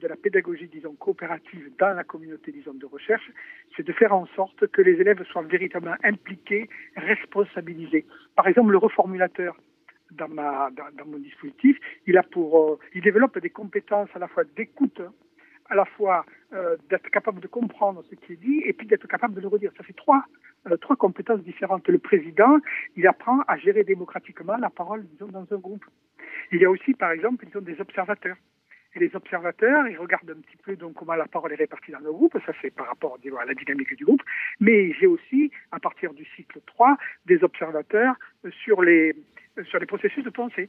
de 0.00 0.06
la 0.08 0.16
pédagogie, 0.16 0.68
disons, 0.68 0.94
coopérative 0.94 1.70
dans 1.78 1.94
la 1.94 2.04
communauté, 2.04 2.52
disons, 2.52 2.74
de 2.74 2.86
recherche, 2.86 3.30
c'est 3.76 3.84
de 3.84 3.92
faire 3.92 4.14
en 4.14 4.26
sorte 4.36 4.66
que 4.68 4.82
les 4.82 5.00
élèves 5.00 5.22
soient 5.24 5.42
véritablement 5.42 5.96
impliqués, 6.04 6.68
responsabilisés. 6.96 8.04
Par 8.36 8.46
exemple, 8.46 8.70
le 8.70 8.78
reformulateur, 8.78 9.56
dans, 10.12 10.28
ma, 10.28 10.70
dans, 10.70 11.06
mon 11.06 11.18
dispositif, 11.18 11.78
il 12.06 12.16
a 12.16 12.22
pour, 12.22 12.72
euh, 12.72 12.78
il 12.94 13.02
développe 13.02 13.38
des 13.38 13.50
compétences 13.50 14.08
à 14.14 14.18
la 14.18 14.28
fois 14.28 14.44
d'écoute, 14.56 15.00
à 15.68 15.74
la 15.74 15.84
fois 15.84 16.24
euh, 16.52 16.76
d'être 16.88 17.10
capable 17.10 17.40
de 17.40 17.48
comprendre 17.48 18.04
ce 18.08 18.14
qui 18.14 18.34
est 18.34 18.36
dit 18.36 18.62
et 18.64 18.72
puis 18.72 18.86
d'être 18.86 19.08
capable 19.08 19.34
de 19.34 19.40
le 19.40 19.48
redire. 19.48 19.72
Ça 19.76 19.84
fait 19.84 19.92
trois, 19.92 20.24
euh, 20.68 20.76
trois 20.76 20.96
compétences 20.96 21.42
différentes. 21.42 21.88
Le 21.88 21.98
président, 21.98 22.58
il 22.96 23.06
apprend 23.06 23.40
à 23.48 23.56
gérer 23.56 23.84
démocratiquement 23.84 24.56
la 24.56 24.70
parole, 24.70 25.04
disons, 25.06 25.26
dans 25.26 25.46
un 25.50 25.58
groupe. 25.58 25.84
Il 26.52 26.60
y 26.60 26.64
a 26.64 26.70
aussi, 26.70 26.94
par 26.94 27.10
exemple, 27.10 27.44
disons, 27.46 27.60
des 27.60 27.80
observateurs. 27.80 28.36
Et 28.94 28.98
les 28.98 29.14
observateurs, 29.14 29.86
ils 29.88 29.98
regardent 29.98 30.30
un 30.30 30.40
petit 30.40 30.56
peu 30.56 30.74
donc 30.74 30.94
comment 30.94 31.16
la 31.16 31.26
parole 31.26 31.52
est 31.52 31.56
répartie 31.56 31.92
dans 31.92 31.98
le 31.98 32.10
groupe, 32.10 32.34
ça 32.46 32.52
c'est 32.62 32.70
par 32.70 32.86
rapport 32.86 33.18
disons, 33.18 33.36
à 33.36 33.44
la 33.44 33.52
dynamique 33.52 33.94
du 33.94 34.06
groupe, 34.06 34.22
mais 34.58 34.94
j'ai 34.94 35.06
aussi, 35.06 35.50
à 35.70 35.78
partir 35.78 36.14
du 36.14 36.24
cycle 36.34 36.60
3, 36.64 36.96
des 37.26 37.44
observateurs 37.44 38.14
sur 38.64 38.80
les, 38.80 39.14
sur 39.64 39.78
les 39.78 39.86
processus 39.86 40.24
de 40.24 40.30
pensée. 40.30 40.68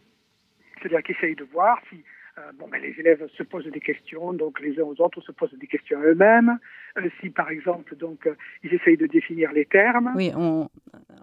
C'est-à-dire 0.78 1.04
qu'ils 1.04 1.16
de 1.36 1.44
voir 1.46 1.80
si 1.90 2.04
euh, 2.38 2.52
bon, 2.60 2.68
ben, 2.68 2.80
les 2.82 2.94
élèves 3.00 3.26
se 3.36 3.44
posent 3.44 3.66
des 3.66 3.80
questions, 3.80 4.32
donc 4.34 4.60
les 4.60 4.80
uns 4.80 4.84
aux 4.84 5.02
autres 5.02 5.22
se 5.22 5.32
posent 5.32 5.54
des 5.54 5.66
questions 5.66 6.00
eux-mêmes. 6.02 6.60
Euh, 6.98 7.10
si 7.20 7.30
par 7.30 7.50
exemple, 7.50 7.96
donc, 7.96 8.28
euh, 8.28 8.36
ils 8.64 8.74
essayent 8.74 8.98
de 8.98 9.08
définir 9.08 9.52
les 9.54 9.66
termes. 9.66 10.14
Oui, 10.16 10.32
on, 10.36 10.70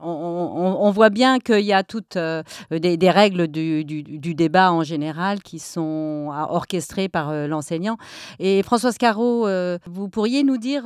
on, 0.02 0.90
voit 0.90 1.10
bien 1.10 1.38
qu'il 1.38 1.60
y 1.60 1.72
a 1.72 1.82
toutes 1.82 2.16
euh, 2.16 2.42
des, 2.70 3.10
règles 3.10 3.48
du, 3.48 4.34
débat 4.34 4.72
en 4.72 4.82
général 4.82 5.42
qui 5.42 5.58
sont 5.58 6.30
orchestrées 6.48 7.08
par 7.08 7.30
euh, 7.30 7.46
l'enseignant. 7.46 7.96
Et 8.38 8.62
Françoise 8.62 8.98
Caro, 8.98 9.46
euh, 9.46 9.78
vous 9.86 10.08
pourriez 10.08 10.42
nous 10.42 10.56
dire 10.56 10.84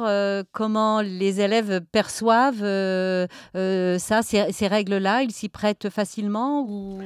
comment 0.52 1.00
les 1.00 1.40
élèves 1.40 1.80
perçoivent 1.92 2.60
ça, 3.54 4.22
ces, 4.22 4.66
règles-là? 4.66 5.22
Ils 5.22 5.32
s'y 5.32 5.48
prêtent 5.48 5.90
facilement 5.90 6.64
ou, 6.68 7.00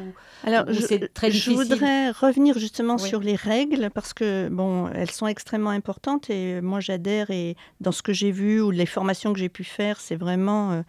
Alors, 0.45 0.65
c'est 0.73 1.13
très 1.13 1.31
difficile? 1.31 1.53
Je 1.53 1.59
voudrais 1.59 2.11
revenir 2.11 2.59
justement 2.59 2.99
sur 2.99 3.12
les 3.21 3.37
règles 3.37 3.91
parce 3.95 4.13
que, 4.13 4.49
bon, 4.49 4.89
elles 4.89 5.11
sont 5.11 5.27
extrêmement 5.27 5.71
importantes 5.71 6.31
et 6.31 6.61
moi 6.61 6.81
j'adhère 6.81 7.31
et 7.31 7.57
dans 7.81 7.93
ce 7.93 8.03
que 8.03 8.13
j'ai 8.13 8.31
vu 8.31 8.61
ou 8.61 8.71
les 8.71 8.87
formations 8.87 9.33
que 9.33 9.39
j'ai 9.39 9.49
pu 9.49 9.65
faire, 9.65 10.01
c'est 10.01 10.17
vraiment 10.17 10.83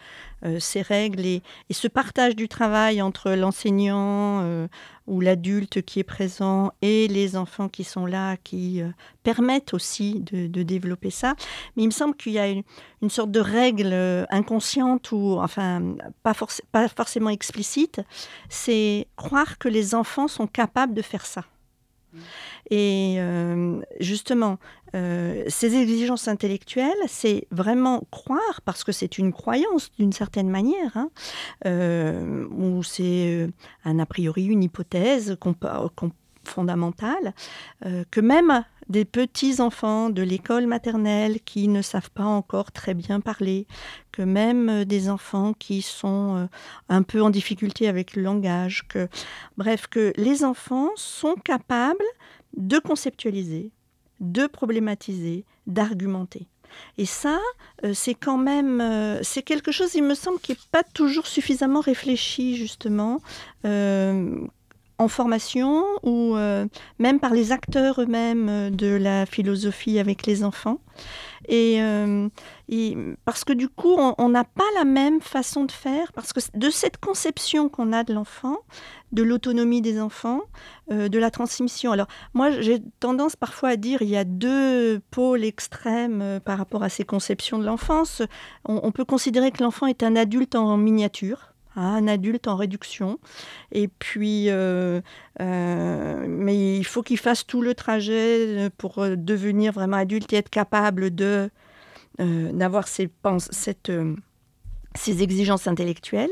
euh, 0.45 0.59
ces 0.59 0.81
règles 0.81 1.25
et, 1.25 1.41
ce 1.71 1.87
partage 1.87 2.35
du 2.35 2.47
travail 2.47 3.01
entre 3.01 3.31
l'enseignant 3.31 4.41
euh, 4.41 4.67
ou 5.07 5.21
l'adulte 5.21 5.81
qui 5.81 5.99
est 5.99 6.03
présent 6.03 6.71
et 6.81 7.07
les 7.07 7.37
enfants 7.37 7.69
qui 7.69 7.83
sont 7.83 8.05
là, 8.05 8.35
qui 8.37 8.81
euh, 8.81 8.89
permettent 9.23 9.73
aussi 9.73 10.19
de, 10.19 10.63
développer 10.63 11.11
ça. 11.11 11.35
Mais 11.75 11.83
il 11.83 11.87
me 11.87 11.91
semble 11.91 12.15
qu'il 12.15 12.33
y 12.33 12.39
a 12.39 12.47
une, 12.47 12.63
sorte 13.09 13.31
de 13.31 13.39
règle 13.39 13.93
inconsciente 14.29 15.11
ou 15.11 15.37
enfin 15.39 15.95
pas 16.23 16.33
forcément 16.33 17.29
explicite, 17.29 18.01
c'est 18.47 19.07
croire 19.17 19.57
que 19.57 19.67
les 19.67 19.93
enfants 19.93 20.29
sont 20.29 20.47
capables 20.47 20.93
de 20.93 21.01
faire 21.01 21.25
ça. 21.25 21.43
Et 22.69 23.15
euh, 23.17 23.81
justement, 23.99 24.57
euh, 24.95 25.43
ces 25.47 25.75
exigences 25.75 26.27
intellectuelles, 26.27 26.91
c'est 27.07 27.47
vraiment 27.51 28.03
croire, 28.11 28.61
parce 28.65 28.83
que 28.83 28.91
c'est 28.91 29.17
une 29.17 29.33
croyance 29.33 29.91
d'une 29.97 30.13
certaine 30.13 30.49
manière, 30.49 30.95
hein, 30.95 31.09
euh, 31.65 32.45
ou 32.49 32.83
c'est 32.83 33.49
un 33.85 33.99
a 33.99 34.05
priori 34.05 34.45
une 34.45 34.63
hypothèse 34.63 35.37
fondamentale, 36.45 37.33
que 38.11 38.19
même 38.19 38.65
des 38.89 39.05
petits 39.05 39.61
enfants 39.61 40.09
de 40.09 40.21
l'école 40.21 40.67
maternelle 40.67 41.39
qui 41.41 41.67
ne 41.67 41.81
savent 41.81 42.11
pas 42.11 42.25
encore 42.25 42.71
très 42.71 42.93
bien 42.93 43.19
parler, 43.19 43.67
que 44.11 44.21
même 44.21 44.85
des 44.85 45.09
enfants 45.09 45.53
qui 45.53 45.81
sont 45.81 46.47
un 46.89 47.03
peu 47.03 47.21
en 47.21 47.29
difficulté 47.29 47.87
avec 47.87 48.15
le 48.15 48.23
langage, 48.23 48.87
que 48.87 49.07
bref, 49.57 49.87
que 49.87 50.13
les 50.17 50.43
enfants 50.43 50.89
sont 50.95 51.35
capables 51.35 52.03
de 52.55 52.79
conceptualiser, 52.79 53.71
de 54.19 54.47
problématiser, 54.47 55.45
d'argumenter. 55.67 56.47
Et 56.97 57.05
ça, 57.05 57.39
euh, 57.83 57.93
c'est 57.93 58.15
quand 58.15 58.37
même, 58.37 58.81
euh, 58.81 59.19
c'est 59.23 59.41
quelque 59.41 59.71
chose, 59.71 59.93
il 59.95 60.03
me 60.03 60.15
semble, 60.15 60.39
qui 60.39 60.53
n'est 60.53 60.57
pas 60.71 60.83
toujours 60.83 61.27
suffisamment 61.27 61.81
réfléchi, 61.81 62.55
justement, 62.55 63.21
euh, 63.65 64.39
en 64.97 65.07
formation 65.07 65.83
ou 66.03 66.35
même 66.99 67.19
par 67.19 67.33
les 67.33 67.51
acteurs 67.51 68.01
eux-mêmes 68.01 68.69
de 68.75 68.95
la 68.95 69.25
philosophie 69.25 69.99
avec 69.99 70.25
les 70.25 70.43
enfants. 70.43 70.79
Et, 71.49 71.79
parce 73.25 73.43
que 73.43 73.53
du 73.53 73.69
coup, 73.69 73.95
on 74.17 74.29
n'a 74.29 74.43
pas 74.43 74.63
la 74.75 74.85
même 74.85 75.21
façon 75.21 75.65
de 75.65 75.71
faire, 75.71 76.13
parce 76.13 76.33
que 76.33 76.39
de 76.55 76.69
cette 76.69 76.97
conception 76.97 77.69
qu'on 77.69 77.91
a 77.93 78.03
de 78.03 78.13
l'enfant, 78.13 78.59
de 79.13 79.23
l'autonomie 79.23 79.81
des 79.81 80.01
enfants, 80.01 80.41
euh, 80.91 81.07
de 81.07 81.19
la 81.19 81.31
transmission. 81.31 81.91
Alors 81.91 82.07
moi, 82.33 82.51
j'ai 82.51 82.81
tendance 82.99 83.35
parfois 83.35 83.69
à 83.69 83.75
dire 83.77 84.01
il 84.01 84.09
y 84.09 84.17
a 84.17 84.25
deux 84.25 84.99
pôles 85.11 85.45
extrêmes 85.45 86.21
euh, 86.21 86.39
par 86.39 86.57
rapport 86.57 86.83
à 86.83 86.89
ces 86.89 87.05
conceptions 87.05 87.59
de 87.59 87.65
l'enfance. 87.65 88.21
On, 88.65 88.91
peut 88.91 89.05
considérer 89.05 89.51
que 89.51 89.63
l'enfant 89.63 89.85
est 89.85 90.03
un 90.03 90.15
adulte 90.15 90.55
en 90.55 90.75
miniature. 90.77 91.52
Un 91.75 92.07
adulte 92.07 92.47
en 92.47 92.55
réduction. 92.55 93.19
Et 93.71 93.87
puis, 93.87 94.45
euh, 94.49 95.01
mais 95.39 96.77
il 96.77 96.83
faut 96.83 97.01
qu'il 97.01 97.17
fasse 97.17 97.45
tout 97.45 97.61
le 97.61 97.73
trajet 97.73 98.69
pour 98.77 99.03
devenir 99.07 99.73
vraiment 99.73 99.97
adulte 99.97 100.31
et 100.33 100.37
être 100.37 100.49
capable 100.49 101.13
de 101.13 101.49
d'avoir 102.19 102.87
ces, 102.87 103.09
cette, 103.49 103.91
ces 104.93 105.23
exigences 105.23 105.65
intellectuelles. 105.65 106.29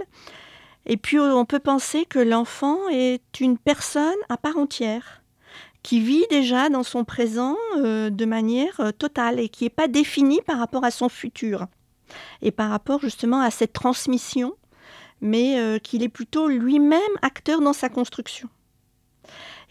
Et 0.86 0.98
puis 0.98 1.20
on 1.20 1.46
peut 1.46 1.60
penser 1.60 2.06
que 2.06 2.20
l'enfant 2.20 2.78
est 2.90 3.40
une 3.40 3.58
personne 3.58 4.18
à 4.30 4.38
part 4.38 4.58
entière, 4.58 5.22
qui 5.84 6.00
vit 6.00 6.26
déjà 6.30 6.70
dans 6.70 6.84
son 6.84 7.04
présent 7.04 7.56
euh, 7.78 8.10
de 8.10 8.26
manière 8.26 8.80
euh, 8.80 8.92
totale 8.92 9.40
et 9.40 9.50
qui 9.50 9.66
n'est 9.66 9.70
pas 9.70 9.88
définie 9.88 10.42
par 10.46 10.60
rapport 10.60 10.84
à 10.84 10.92
son 10.92 11.10
futur 11.10 11.66
et 12.42 12.52
par 12.52 12.70
rapport 12.70 13.00
justement 13.00 13.42
à 13.42 13.52
cette 13.52 13.74
transmission, 13.74 14.54
mais 15.22 15.60
euh, 15.60 15.80
qu'il 15.80 16.04
est 16.04 16.10
plutôt 16.10 16.48
lui-même 16.48 17.00
acteur 17.22 17.62
dans 17.62 17.74
sa 17.74 17.90
construction. 17.90 18.50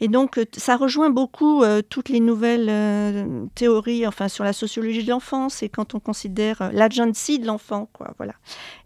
Et 0.02 0.08
donc, 0.08 0.40
ça 0.56 0.76
rejoint 0.76 1.10
beaucoup 1.10 1.62
toutes 1.90 2.08
les 2.08 2.20
nouvelles 2.20 3.48
théories, 3.54 4.06
enfin, 4.06 4.28
sur 4.28 4.44
la 4.44 4.54
sociologie 4.54 5.04
de 5.04 5.10
l'enfance 5.10 5.62
et 5.62 5.68
quand 5.68 5.94
on 5.94 6.00
considère 6.00 6.70
l'agency 6.72 7.38
de 7.38 7.46
l'enfant, 7.46 7.90
quoi, 7.92 8.14
voilà. 8.16 8.32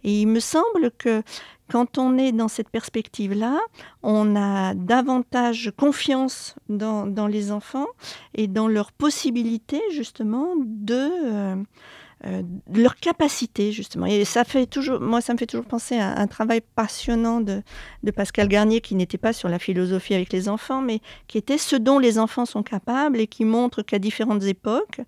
Et 0.02 0.22
il 0.22 0.26
me 0.26 0.40
semble 0.40 0.90
que 0.98 1.22
quand 1.70 1.98
on 1.98 2.18
est 2.18 2.32
dans 2.32 2.48
cette 2.48 2.68
perspective-là, 2.68 3.58
on 4.02 4.36
a 4.36 4.74
davantage 4.74 5.72
confiance 5.76 6.54
dans, 6.68 7.26
les 7.26 7.52
enfants 7.52 7.86
et 8.34 8.46
dans 8.46 8.68
leur 8.68 8.92
possibilité 8.92 9.80
justement 9.90 10.54
de... 10.58 11.54
Euh, 12.26 12.42
leur 12.72 12.96
capacité 12.96 13.70
justement. 13.70 14.06
Et 14.06 14.24
ça 14.24 14.44
fait 14.44 14.64
toujours, 14.64 14.98
moi, 14.98 15.20
ça 15.20 15.34
me 15.34 15.38
fait 15.38 15.46
toujours 15.46 15.66
penser 15.66 15.98
à 15.98 16.18
un 16.18 16.26
travail 16.26 16.62
passionnant 16.74 17.42
de, 17.42 17.62
de 18.02 18.10
Pascal 18.10 18.48
Garnier 18.48 18.80
qui 18.80 18.94
n'était 18.94 19.18
pas 19.18 19.34
sur 19.34 19.50
la 19.50 19.58
philosophie 19.58 20.14
avec 20.14 20.32
les 20.32 20.48
enfants, 20.48 20.80
mais 20.80 21.00
qui 21.26 21.36
était 21.36 21.58
ce 21.58 21.76
dont 21.76 21.98
les 21.98 22.18
enfants 22.18 22.46
sont 22.46 22.62
capables 22.62 23.20
et 23.20 23.26
qui 23.26 23.44
montre 23.44 23.82
qu'à 23.82 23.98
différentes 23.98 24.44
époques, 24.44 25.02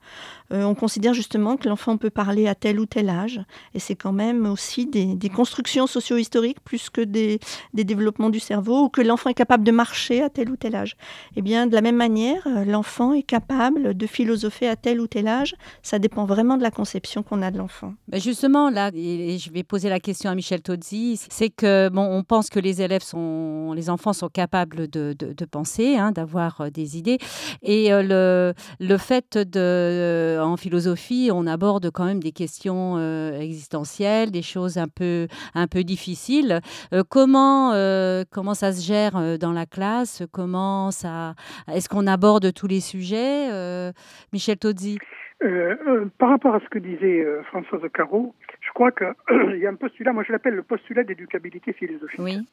euh, 0.52 0.64
on 0.64 0.74
considère 0.74 1.14
justement 1.14 1.56
que 1.56 1.68
l'enfant 1.68 1.96
peut 1.96 2.10
parler 2.10 2.48
à 2.48 2.54
tel 2.54 2.78
ou 2.78 2.86
tel 2.86 3.08
âge. 3.08 3.40
Et 3.72 3.78
c'est 3.78 3.96
quand 3.96 4.12
même 4.12 4.44
aussi 4.44 4.84
des, 4.86 5.16
constructions 5.34 5.86
socio-historiques 5.86 6.60
plus 6.64 6.90
que 6.90 7.00
des, 7.00 7.40
développements 7.72 8.30
du 8.30 8.40
cerveau, 8.40 8.84
ou 8.84 8.88
que 8.90 9.00
l'enfant 9.00 9.30
est 9.30 9.34
capable 9.34 9.64
de 9.64 9.72
marcher 9.72 10.22
à 10.22 10.28
tel 10.28 10.50
ou 10.50 10.56
tel 10.56 10.74
âge. 10.74 10.96
Eh 11.36 11.42
bien, 11.42 11.66
de 11.66 11.74
la 11.74 11.80
même 11.80 11.96
manière, 11.96 12.46
euh, 12.46 12.64
l'enfant 12.64 13.14
est 13.14 13.22
capable 13.22 13.96
de 13.96 14.06
philosopher 14.06 14.68
à 14.68 14.76
tel 14.76 15.00
ou 15.00 15.06
tel 15.06 15.28
âge. 15.28 15.54
Ça 15.82 15.98
dépend 15.98 16.26
vraiment 16.26 16.58
de 16.58 16.62
la 16.62 16.70
conception 16.70 17.05
qu'on 17.22 17.42
a 17.42 17.50
de 17.50 17.58
l'enfant. 17.58 17.94
Ben 18.08 18.20
justement, 18.20 18.70
là, 18.70 18.90
je 18.92 19.50
vais 19.50 19.62
poser 19.62 19.88
la 19.88 20.00
question 20.00 20.30
à 20.30 20.34
Michel 20.34 20.62
Tozzi, 20.62 21.20
c'est 21.30 21.50
que 21.50 21.88
bon, 21.88 22.02
on 22.02 22.22
pense 22.22 22.50
que 22.50 22.60
les 22.60 22.82
élèves 22.82 23.02
sont, 23.02 23.72
les 23.74 23.90
enfants 23.90 24.12
sont 24.12 24.28
capables 24.28 24.88
de, 24.88 25.14
penser, 25.50 25.96
hein, 25.96 26.12
d'avoir 26.12 26.60
euh, 26.60 26.70
des 26.70 26.98
idées, 26.98 27.18
et 27.62 27.90
le, 27.90 28.52
le 28.80 28.98
fait 28.98 29.38
de 29.38 30.38
en 30.40 30.56
philosophie, 30.56 31.30
on 31.32 31.46
aborde 31.46 31.90
quand 31.90 32.04
même 32.04 32.22
des 32.22 32.32
questions 32.32 32.96
euh, 32.98 33.40
existentielles, 33.40 34.30
des 34.30 34.42
choses 34.42 34.78
un 34.78 34.88
peu, 34.88 35.28
un 35.54 35.66
peu 35.66 35.84
difficiles. 35.84 36.60
Euh, 36.92 37.02
comment, 37.08 37.72
euh, 37.72 38.24
comment 38.30 38.54
ça 38.54 38.72
se 38.72 38.82
gère 38.82 39.38
dans 39.38 39.52
la 39.52 39.66
classe? 39.66 40.22
Comment 40.32 40.90
ça 40.90 41.34
Est-ce 41.72 41.88
qu'on 41.88 42.06
aborde 42.06 42.52
tous 42.52 42.66
les 42.66 42.80
sujets? 42.80 43.50
Michel 44.32 44.56
Tozzi 44.58 44.98
par 46.18 46.30
rapport 46.30 46.54
à 46.54 46.60
ce 46.60 46.68
que 46.68 46.78
disait 46.78 47.24
Françoise 47.44 47.82
Caro, 47.92 48.34
je 48.60 48.70
crois 48.70 48.90
qu'il 48.90 49.58
y 49.58 49.66
a 49.66 49.70
un 49.70 49.74
postulat, 49.74 50.12
moi 50.12 50.24
je 50.26 50.32
l'appelle 50.32 50.54
le 50.54 50.62
postulat 50.62 51.04
d'éducabilité 51.04 51.72
philosophique. 51.72 52.20
Oui. 52.20 52.46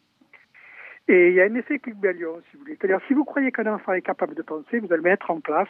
Et 1.09 1.29
il 1.29 1.33
y 1.33 1.41
a 1.41 1.43
un 1.43 1.55
effet 1.55 1.79
Pygmalion, 1.79 2.41
si 2.49 2.55
vous 2.55 2.63
voulez. 2.63 2.77
C'est-à-dire, 2.79 2.99
si 3.07 3.13
vous 3.13 3.25
croyez 3.25 3.51
qu'un 3.51 3.73
enfant 3.73 3.91
est 3.91 4.01
capable 4.01 4.35
de 4.35 4.41
penser, 4.41 4.79
vous 4.79 4.91
allez 4.93 5.01
mettre 5.01 5.31
en 5.31 5.41
place 5.41 5.67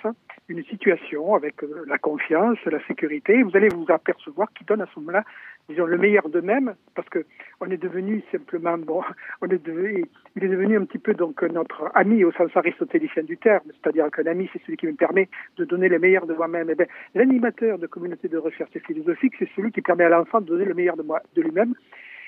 une 0.48 0.64
situation 0.66 1.34
avec 1.34 1.64
euh, 1.64 1.86
la 1.88 1.98
confiance, 1.98 2.58
la 2.66 2.86
sécurité, 2.86 3.40
et 3.40 3.44
vous 3.44 3.56
allez 3.58 3.70
vous 3.70 3.88
apercevoir 3.90 4.48
qu'il 4.54 4.68
donne 4.68 4.82
à 4.82 4.88
ce 4.94 5.00
moment-là, 5.00 5.24
disons, 5.70 5.86
le 5.86 5.98
meilleur 5.98 6.30
d'eux-mêmes, 6.30 6.76
parce 6.96 7.08
que 7.10 7.26
on 7.62 7.70
est 7.70 7.78
devenu 7.78 8.24
simplement, 8.32 8.78
bon, 8.78 9.02
on 9.42 9.48
est 9.48 9.64
devenu, 9.64 10.06
il 10.36 10.44
est 10.44 10.48
devenu 10.48 10.78
un 10.78 10.86
petit 10.86 10.98
peu 10.98 11.14
donc 11.14 11.42
notre 11.44 11.92
ami 11.94 12.24
au 12.24 12.32
sens 12.32 12.52
aristotélicien 12.56 13.24
du 13.24 13.38
terme, 13.38 13.64
c'est-à-dire 13.68 14.10
qu'un 14.12 14.26
ami, 14.26 14.50
c'est 14.52 14.62
celui 14.64 14.78
qui 14.78 14.88
me 14.88 14.94
permet 14.94 15.30
de 15.58 15.66
donner 15.66 15.90
le 15.90 16.00
meilleur 16.00 16.26
de 16.26 16.34
moi-même. 16.34 16.70
Eh 16.70 16.76
bien, 16.76 16.88
l'animateur 17.16 17.78
de 17.80 17.88
communauté 17.88 18.28
de 18.28 18.38
recherche 18.38 18.78
philosophique, 18.86 19.34
c'est 19.40 19.50
celui 19.56 19.72
qui 19.72 19.82
permet 19.82 20.06
à 20.06 20.10
l'enfant 20.10 20.42
de 20.42 20.48
donner 20.48 20.66
le 20.66 20.74
meilleur 20.74 20.98
de 20.98 21.04
moi, 21.04 21.22
de 21.36 21.42
lui-même, 21.42 21.74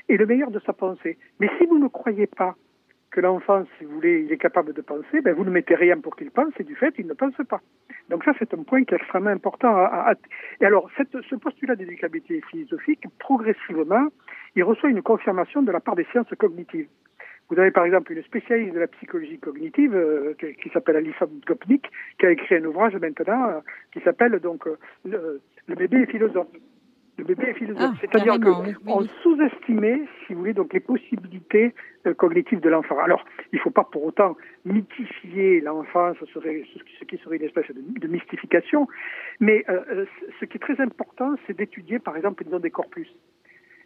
et 0.07 0.17
le 0.17 0.25
meilleur 0.25 0.51
de 0.51 0.59
sa 0.65 0.73
pensée. 0.73 1.17
Mais 1.39 1.49
si 1.57 1.65
vous 1.65 1.79
ne 1.79 1.87
croyez 1.87 2.27
pas 2.27 2.55
que 3.15 3.21
l'enfant, 3.21 3.63
si 3.77 3.85
vous 3.85 3.93
voulez, 3.95 4.25
il 4.25 4.31
est 4.33 4.37
capable 4.37 4.73
de 4.73 4.81
penser, 4.81 5.21
ben 5.21 5.33
vous 5.33 5.45
ne 5.45 5.49
mettez 5.49 5.73
rien 5.73 5.97
pour 6.01 6.17
qu'il 6.17 6.31
pense, 6.31 6.51
et 6.59 6.65
du 6.65 6.75
fait, 6.75 6.93
il 6.97 7.07
ne 7.07 7.13
pense 7.13 7.35
pas. 7.47 7.61
Donc 8.09 8.25
ça, 8.25 8.33
c'est 8.37 8.53
un 8.53 8.63
point 8.63 8.83
qui 8.83 8.93
est 8.93 8.97
extrêmement 8.97 9.29
important. 9.29 9.87
Et 10.59 10.65
alors, 10.65 10.89
ce 10.97 11.35
postulat 11.35 11.77
d'éducabilité 11.77 12.41
philosophique, 12.51 13.05
progressivement, 13.17 14.09
il 14.57 14.63
reçoit 14.65 14.89
une 14.89 15.01
confirmation 15.01 15.61
de 15.61 15.71
la 15.71 15.79
part 15.79 15.95
des 15.95 16.03
sciences 16.11 16.27
cognitives. 16.37 16.89
Vous 17.49 17.57
avez 17.57 17.71
par 17.71 17.85
exemple 17.85 18.11
une 18.11 18.23
spécialiste 18.23 18.73
de 18.73 18.79
la 18.79 18.87
psychologie 18.87 19.39
cognitive 19.39 19.95
euh, 19.95 20.33
qui, 20.33 20.69
s'appelle 20.69 20.97
Alison 20.97 21.29
Gopnik, 21.45 21.89
qui 22.19 22.25
a 22.25 22.31
écrit 22.31 22.55
un 22.55 22.65
ouvrage 22.65 22.95
maintenant 22.95 23.49
euh, 23.49 23.59
qui 23.93 24.01
s'appelle 24.01 24.39
donc 24.39 24.67
euh, 24.67 24.77
le, 25.05 25.75
bébé 25.75 26.01
est 26.01 26.11
philosophe. 26.11 26.47
Le 27.17 27.23
bébé 27.23 27.43
est 27.49 27.53
philosophe. 27.53 27.81
Ah, 27.81 27.93
C'est-à-dire 28.01 28.39
qu'on 28.39 29.01
sous-estimait, 29.23 30.01
si 30.25 30.33
vous 30.33 30.39
voulez, 30.39 30.53
donc 30.53 30.73
les 30.73 30.81
possibilités 30.81 31.73
euh, 32.05 32.13
cognitives 32.13 32.59
de 32.59 32.69
l'enfant. 32.69 32.99
Alors, 32.99 33.23
il 33.53 33.55
ne 33.55 33.61
faut 33.61 33.71
pas 33.71 33.85
pour 33.85 34.03
autant 34.03 34.35
mythifier 34.65 35.61
l'enfant, 35.61 36.13
ce, 36.19 36.25
serait, 36.27 36.63
ce 36.99 37.05
qui 37.05 37.17
serait 37.17 37.37
une 37.37 37.43
espèce 37.43 37.65
de, 37.71 38.07
mystification, 38.07 38.87
mais 39.39 39.63
euh, 39.69 39.81
euh, 39.91 40.05
ce 40.39 40.45
qui 40.45 40.57
est 40.57 40.59
très 40.59 40.79
important, 40.81 41.35
c'est 41.47 41.55
d'étudier, 41.55 41.99
par 41.99 42.17
exemple, 42.17 42.43
disons, 42.43 42.59
des 42.59 42.71
corpus 42.71 43.07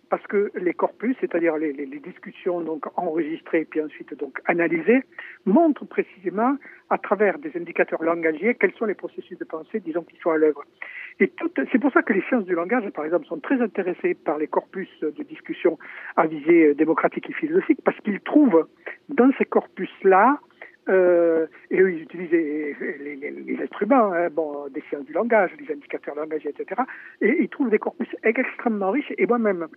parce 0.09 0.25
que 0.27 0.51
les 0.55 0.73
corpus, 0.73 1.15
c'est-à-dire 1.19 1.57
les, 1.57 1.73
discussions 1.99 2.61
donc 2.61 2.85
enregistrées 2.95 3.65
puis 3.65 3.81
ensuite 3.81 4.13
donc 4.17 4.39
analysées, 4.45 5.03
montrent 5.45 5.85
précisément 5.85 6.55
à 6.89 6.97
travers 6.97 7.37
des 7.37 7.51
indicateurs 7.55 8.01
langagiers 8.03 8.55
quels 8.55 8.73
sont 8.73 8.85
les 8.85 8.95
processus 8.95 9.37
de 9.37 9.45
pensée, 9.45 9.79
disons, 9.79 10.03
qui 10.03 10.17
sont 10.21 10.31
à 10.31 10.37
l'œuvre. 10.37 10.63
Et 11.19 11.31
c'est 11.71 11.79
pour 11.79 11.91
ça 11.91 12.01
que 12.01 12.13
les 12.13 12.21
sciences 12.23 12.45
du 12.45 12.55
langage, 12.55 12.89
par 12.91 13.05
exemple, 13.05 13.25
sont 13.25 13.39
très 13.39 13.61
intéressées 13.61 14.15
par 14.15 14.37
les 14.37 14.47
corpus 14.47 14.89
de 15.01 15.23
discussion 15.23 15.77
à 16.15 16.25
visée 16.25 16.73
démocratique 16.73 17.29
et 17.29 17.33
philosophique, 17.33 17.79
parce 17.83 17.99
qu'ils 17.99 18.21
trouvent 18.21 18.67
dans 19.09 19.29
ces 19.37 19.45
corpus-là 19.45 20.39
euh, 20.89 21.45
et 21.69 21.79
eux, 21.81 21.91
ils 21.91 22.01
utilisent 22.01 22.31
les, 22.31 22.75
les, 22.99 23.31
les 23.31 23.61
instruments, 23.61 24.11
hein, 24.11 24.29
bon, 24.31 24.67
des 24.69 24.81
sciences 24.89 25.05
du 25.05 25.13
langage, 25.13 25.51
des 25.57 25.71
indicateurs 25.71 26.15
langagiers, 26.15 26.49
etc. 26.49 26.81
Et 27.21 27.43
ils 27.43 27.49
trouvent 27.49 27.69
des 27.69 27.77
corpus 27.77 28.07
extrêmement 28.23 28.91
riches. 28.91 29.13
Et 29.17 29.27
moi-même, 29.27 29.67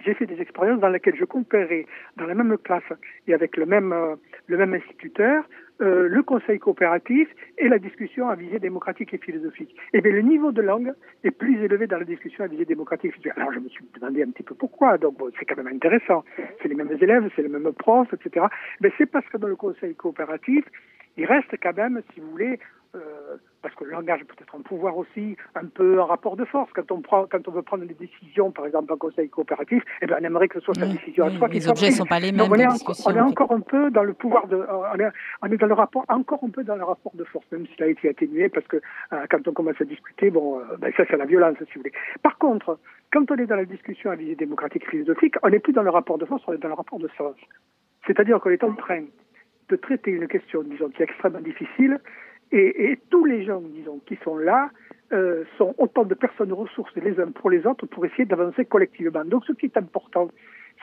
j'ai 0.00 0.14
fait 0.14 0.26
des 0.26 0.40
expériences 0.40 0.80
dans 0.80 0.88
lesquelles 0.88 1.16
je 1.16 1.24
comparais 1.24 1.86
dans 2.16 2.26
la 2.26 2.34
même 2.34 2.56
classe 2.58 2.82
et 3.26 3.34
avec 3.34 3.56
le 3.56 3.66
même, 3.66 3.92
euh, 3.92 4.16
le 4.46 4.56
même 4.56 4.74
instituteur 4.74 5.44
euh, 5.82 6.08
le 6.08 6.22
conseil 6.22 6.58
coopératif 6.58 7.28
et 7.58 7.68
la 7.68 7.78
discussion 7.78 8.30
à 8.30 8.34
visée 8.34 8.58
démocratique 8.58 9.12
et 9.12 9.18
philosophique. 9.18 9.76
Et 9.92 9.98
eh 9.98 10.00
bien 10.00 10.12
le 10.12 10.22
niveau 10.22 10.50
de 10.50 10.62
langue 10.62 10.94
est 11.22 11.30
plus 11.30 11.62
élevé 11.62 11.86
dans 11.86 11.98
la 11.98 12.04
discussion 12.04 12.44
à 12.44 12.46
visée 12.46 12.64
démocratique. 12.64 13.12
Alors 13.36 13.52
je 13.52 13.58
me 13.58 13.68
suis 13.68 13.84
demandé 13.94 14.22
un 14.22 14.30
petit 14.30 14.42
peu 14.42 14.54
pourquoi. 14.54 14.96
Donc 14.96 15.18
bon, 15.18 15.30
c'est 15.38 15.44
quand 15.44 15.62
même 15.62 15.66
intéressant. 15.66 16.24
C'est 16.62 16.68
les 16.68 16.74
mêmes 16.74 16.96
élèves, 16.98 17.28
c'est 17.36 17.42
les 17.42 17.48
mêmes 17.48 17.70
profs, 17.74 18.10
etc. 18.14 18.46
Mais 18.80 18.90
c'est 18.96 19.04
parce 19.04 19.26
que 19.26 19.36
dans 19.36 19.48
le 19.48 19.56
conseil 19.56 19.94
coopératif, 19.94 20.64
il 21.18 21.26
reste 21.26 21.54
quand 21.62 21.76
même, 21.76 22.00
si 22.14 22.20
vous 22.20 22.30
voulez, 22.30 22.58
euh, 22.96 23.36
parce 23.62 23.74
que 23.74 23.84
le 23.84 23.90
langage 23.90 24.24
peut 24.24 24.34
être 24.40 24.54
un 24.54 24.60
pouvoir 24.60 24.96
aussi, 24.96 25.36
un 25.54 25.66
peu 25.66 26.00
un 26.00 26.04
rapport 26.04 26.36
de 26.36 26.44
force. 26.44 26.70
Quand 26.72 26.90
on, 26.92 27.00
prend, 27.00 27.26
quand 27.26 27.46
on 27.48 27.50
veut 27.50 27.62
prendre 27.62 27.84
des 27.84 27.94
décisions, 27.94 28.52
par 28.52 28.66
exemple 28.66 28.92
en 28.92 28.96
conseil 28.96 29.28
coopératif, 29.28 29.82
eh 30.02 30.06
bien, 30.06 30.18
on 30.20 30.24
aimerait 30.24 30.48
que 30.48 30.60
ce 30.60 30.64
soit 30.64 30.74
sa 30.74 30.86
décision 30.86 31.26
à 31.26 31.30
soi 31.30 31.48
qui 31.48 31.54
Les 31.54 31.68
objets 31.68 31.88
ne 31.88 31.92
sont 31.92 32.06
pas 32.06 32.20
les 32.20 32.32
mêmes. 32.32 32.46
on, 32.48 32.54
est, 32.54 32.66
on 33.06 33.10
est 33.10 33.20
encore 33.20 33.52
un 33.52 33.60
peu 33.60 33.90
dans 33.90 34.04
le 34.04 34.14
pouvoir 34.14 34.46
de, 34.46 34.56
on 34.56 34.98
est, 34.98 35.08
on 35.42 35.50
est, 35.50 35.56
dans 35.56 35.66
le 35.66 35.74
rapport, 35.74 36.04
encore 36.08 36.40
un 36.44 36.50
peu 36.50 36.62
dans 36.64 36.76
le 36.76 36.84
rapport 36.84 37.12
de 37.14 37.24
force, 37.24 37.44
même 37.50 37.66
s'il 37.66 37.82
a 37.82 37.88
été 37.88 38.08
atténué, 38.08 38.48
parce 38.48 38.66
que 38.68 38.76
euh, 38.76 39.26
quand 39.30 39.46
on 39.48 39.52
commence 39.52 39.80
à 39.80 39.84
discuter, 39.84 40.30
bon, 40.30 40.60
euh, 40.60 40.76
ben, 40.78 40.92
ça 40.96 41.04
c'est 41.10 41.16
la 41.16 41.26
violence, 41.26 41.56
si 41.58 41.64
vous 41.74 41.80
voulez. 41.80 41.92
Par 42.22 42.38
contre, 42.38 42.78
quand 43.12 43.30
on 43.30 43.36
est 43.36 43.46
dans 43.46 43.56
la 43.56 43.64
discussion 43.64 44.10
à 44.10 44.16
visée 44.16 44.36
démocratique 44.36 44.88
philosophique, 44.88 45.34
on 45.42 45.50
n'est 45.50 45.58
plus 45.58 45.72
dans 45.72 45.82
le 45.82 45.90
rapport 45.90 46.18
de 46.18 46.24
force, 46.24 46.42
on 46.46 46.52
est 46.52 46.58
dans 46.58 46.68
le 46.68 46.74
rapport 46.74 46.98
de 46.98 47.08
sens. 47.18 47.34
C'est-à-dire 48.06 48.40
qu'on 48.40 48.50
est 48.50 48.64
en 48.64 48.74
train 48.74 49.02
de 49.68 49.76
traiter 49.76 50.12
une 50.12 50.28
question, 50.28 50.62
disons, 50.62 50.88
qui 50.90 51.02
est 51.02 51.06
extrêmement 51.06 51.40
difficile, 51.40 51.98
et, 52.52 52.90
et, 52.90 52.98
tous 53.10 53.24
les 53.24 53.44
gens, 53.44 53.60
disons, 53.60 54.00
qui 54.06 54.16
sont 54.22 54.36
là, 54.36 54.70
euh, 55.12 55.44
sont 55.58 55.74
autant 55.78 56.04
de 56.04 56.14
personnes 56.14 56.52
ressources 56.52 56.94
les 56.96 57.18
uns 57.20 57.30
pour 57.30 57.50
les 57.50 57.66
autres 57.66 57.86
pour 57.86 58.04
essayer 58.04 58.24
d'avancer 58.24 58.64
collectivement. 58.64 59.24
Donc 59.24 59.44
ce 59.44 59.52
qui 59.52 59.66
est 59.66 59.76
important, 59.76 60.28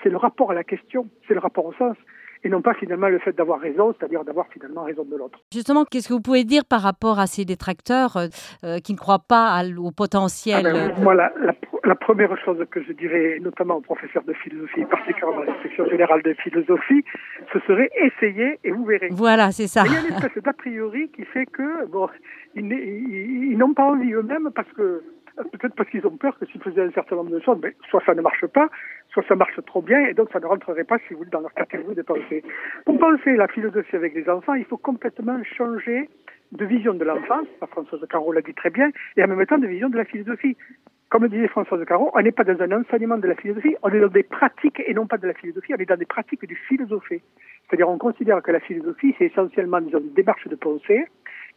c'est 0.01 0.09
le 0.09 0.17
rapport 0.17 0.51
à 0.51 0.53
la 0.53 0.63
question, 0.63 1.07
c'est 1.27 1.33
le 1.33 1.39
rapport 1.39 1.65
au 1.65 1.73
sens 1.73 1.97
et 2.43 2.49
non 2.49 2.61
pas 2.61 2.73
finalement 2.73 3.07
le 3.07 3.19
fait 3.19 3.33
d'avoir 3.33 3.59
raison, 3.59 3.93
c'est-à-dire 3.97 4.23
d'avoir 4.23 4.47
finalement 4.47 4.83
raison 4.83 5.03
de 5.03 5.15
l'autre. 5.15 5.39
Justement, 5.51 5.85
qu'est-ce 5.85 6.09
que 6.09 6.13
vous 6.13 6.21
pouvez 6.21 6.43
dire 6.43 6.65
par 6.65 6.81
rapport 6.81 7.19
à 7.19 7.27
ces 7.27 7.45
détracteurs 7.45 8.17
euh, 8.17 8.27
euh 8.63 8.79
qui 8.79 8.93
ne 8.93 8.97
croient 8.97 9.23
pas 9.27 9.63
au 9.77 9.91
potentiel 9.91 10.67
ah 10.67 10.73
ben, 10.73 10.93
Moi, 11.01 11.13
la, 11.13 11.31
la, 11.39 11.53
la, 11.83 11.95
première 11.95 12.35
chose 12.43 12.57
que 12.69 12.83
je 12.83 12.91
dirais, 12.91 13.39
notamment 13.41 13.75
aux 13.75 13.81
professeurs 13.81 14.23
de 14.23 14.33
philosophie, 14.33 14.83
particulièrement 14.85 15.41
à 15.41 15.45
l'inspection 15.45 15.87
générale 15.87 16.21
de 16.23 16.33
philosophie, 16.33 17.03
ce 17.53 17.59
serait 17.59 17.89
essayer 17.95 18.59
et 18.63 18.71
vous 18.71 18.85
verrez. 18.85 19.09
Voilà, 19.11 19.51
c'est 19.51 19.67
ça. 19.67 19.83
il 19.85 19.93
y 19.93 19.95
a 19.95 19.99
une 20.01 20.13
espèce 20.13 20.43
d'a 20.43 20.53
priori 20.53 21.09
qui 21.15 21.23
fait 21.25 21.45
que, 21.45 21.85
bon, 21.87 22.09
ils, 22.55 22.65
ils, 22.65 23.51
ils 23.51 23.57
n'ont 23.57 23.73
pas 23.73 23.83
envie 23.83 24.11
eux-mêmes 24.11 24.49
parce 24.53 24.71
que 24.73 25.01
peut-être 25.35 25.75
parce 25.75 25.89
qu'ils 25.89 26.05
ont 26.05 26.17
peur 26.17 26.37
que 26.37 26.45
s'ils 26.45 26.61
faisaient 26.61 26.83
un 26.83 26.91
certain 26.91 27.15
nombre 27.15 27.31
de 27.31 27.39
choses, 27.39 27.59
soit 27.89 28.03
ça 28.05 28.13
ne 28.13 28.21
marche 28.21 28.45
pas, 28.47 28.69
soit 29.09 29.23
ça 29.27 29.35
marche 29.35 29.59
trop 29.65 29.81
bien, 29.81 30.05
et 30.05 30.13
donc 30.13 30.29
ça 30.31 30.39
ne 30.39 30.45
rentrerait 30.45 30.83
pas, 30.83 30.97
si 30.99 31.13
vous 31.13 31.19
voulez, 31.19 31.29
dans 31.31 31.41
leur 31.41 31.53
catégorie 31.53 31.95
de 31.95 32.01
pensée. 32.01 32.43
Pour 32.85 32.97
penser 32.99 33.35
la 33.35 33.47
philosophie 33.47 33.95
avec 33.95 34.13
les 34.13 34.29
enfants, 34.29 34.53
il 34.53 34.65
faut 34.65 34.77
complètement 34.77 35.41
changer 35.43 36.09
de 36.51 36.65
vision 36.65 36.93
de 36.93 37.03
l'enfance, 37.03 37.47
Françoise 37.71 38.05
Caro 38.09 38.31
l'a 38.31 38.41
dit 38.41 38.53
très 38.53 38.69
bien, 38.69 38.91
et 39.17 39.23
en 39.23 39.27
même 39.27 39.45
temps 39.45 39.57
de 39.57 39.67
vision 39.67 39.89
de 39.89 39.97
la 39.97 40.05
philosophie. 40.05 40.55
Comme 41.09 41.27
disait 41.27 41.47
Françoise 41.47 41.83
Caro, 41.85 42.11
on 42.13 42.21
n'est 42.21 42.31
pas 42.31 42.43
dans 42.43 42.59
un 42.61 42.81
enseignement 42.81 43.17
de 43.17 43.27
la 43.27 43.35
philosophie, 43.35 43.75
on 43.83 43.89
est 43.89 43.99
dans 43.99 44.07
des 44.07 44.23
pratiques, 44.23 44.81
et 44.85 44.93
non 44.93 45.07
pas 45.07 45.17
de 45.17 45.27
la 45.27 45.33
philosophie, 45.33 45.73
on 45.75 45.77
est 45.77 45.85
dans 45.85 45.97
des 45.97 46.05
pratiques 46.05 46.45
du 46.45 46.55
philosophie. 46.55 47.21
C'est-à-dire 47.67 47.89
on 47.89 47.97
considère 47.97 48.41
que 48.41 48.51
la 48.51 48.59
philosophie, 48.59 49.15
c'est 49.17 49.25
essentiellement, 49.25 49.79
une 49.79 50.13
démarche 50.13 50.47
de 50.47 50.55
pensée 50.55 51.05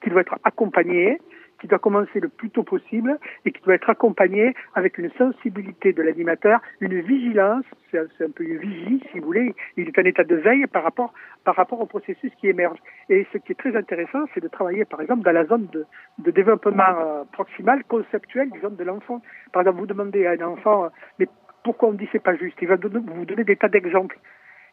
qui 0.02 0.10
doit 0.10 0.20
être 0.20 0.36
accompagnée 0.44 1.18
qui 1.60 1.66
doit 1.66 1.78
commencer 1.78 2.20
le 2.20 2.28
plus 2.28 2.50
tôt 2.50 2.62
possible 2.62 3.18
et 3.44 3.52
qui 3.52 3.62
doit 3.62 3.74
être 3.74 3.90
accompagné 3.90 4.54
avec 4.74 4.98
une 4.98 5.10
sensibilité 5.12 5.92
de 5.92 6.02
l'animateur, 6.02 6.60
une 6.80 7.00
vigilance, 7.00 7.64
c'est 7.90 7.98
un, 7.98 8.30
peu 8.30 8.44
une 8.44 8.58
vigie 8.58 9.02
si 9.10 9.18
vous 9.18 9.26
voulez, 9.26 9.54
il 9.76 9.88
est 9.88 9.98
en 9.98 10.04
état 10.04 10.24
de 10.24 10.36
veille 10.36 10.66
par 10.66 10.82
rapport, 10.82 11.12
par 11.44 11.56
rapport 11.56 11.80
au 11.80 11.86
processus 11.86 12.32
qui 12.40 12.48
émerge. 12.48 12.78
Et 13.08 13.26
ce 13.32 13.38
qui 13.38 13.52
est 13.52 13.56
très 13.56 13.76
intéressant, 13.76 14.24
c'est 14.34 14.40
de 14.40 14.48
travailler 14.48 14.84
par 14.84 15.00
exemple 15.00 15.22
dans 15.22 15.32
la 15.32 15.46
zone 15.46 15.66
de, 15.72 15.86
de 16.18 16.30
développement 16.30 16.82
euh, 16.98 17.24
proximal, 17.32 17.84
conceptuel, 17.84 18.50
disons, 18.50 18.70
de 18.70 18.84
l'enfant. 18.84 19.22
Par 19.52 19.62
exemple, 19.62 19.78
vous 19.78 19.86
demandez 19.86 20.26
à 20.26 20.32
un 20.32 20.40
enfant, 20.42 20.84
euh, 20.84 20.88
mais 21.18 21.28
pourquoi 21.64 21.88
on 21.88 21.92
dit 21.92 22.08
c'est 22.12 22.22
pas 22.22 22.36
juste? 22.36 22.56
Il 22.60 22.68
va 22.68 22.76
vous 22.76 23.24
donner 23.24 23.44
des 23.44 23.56
tas 23.56 23.68
d'exemples. 23.68 24.18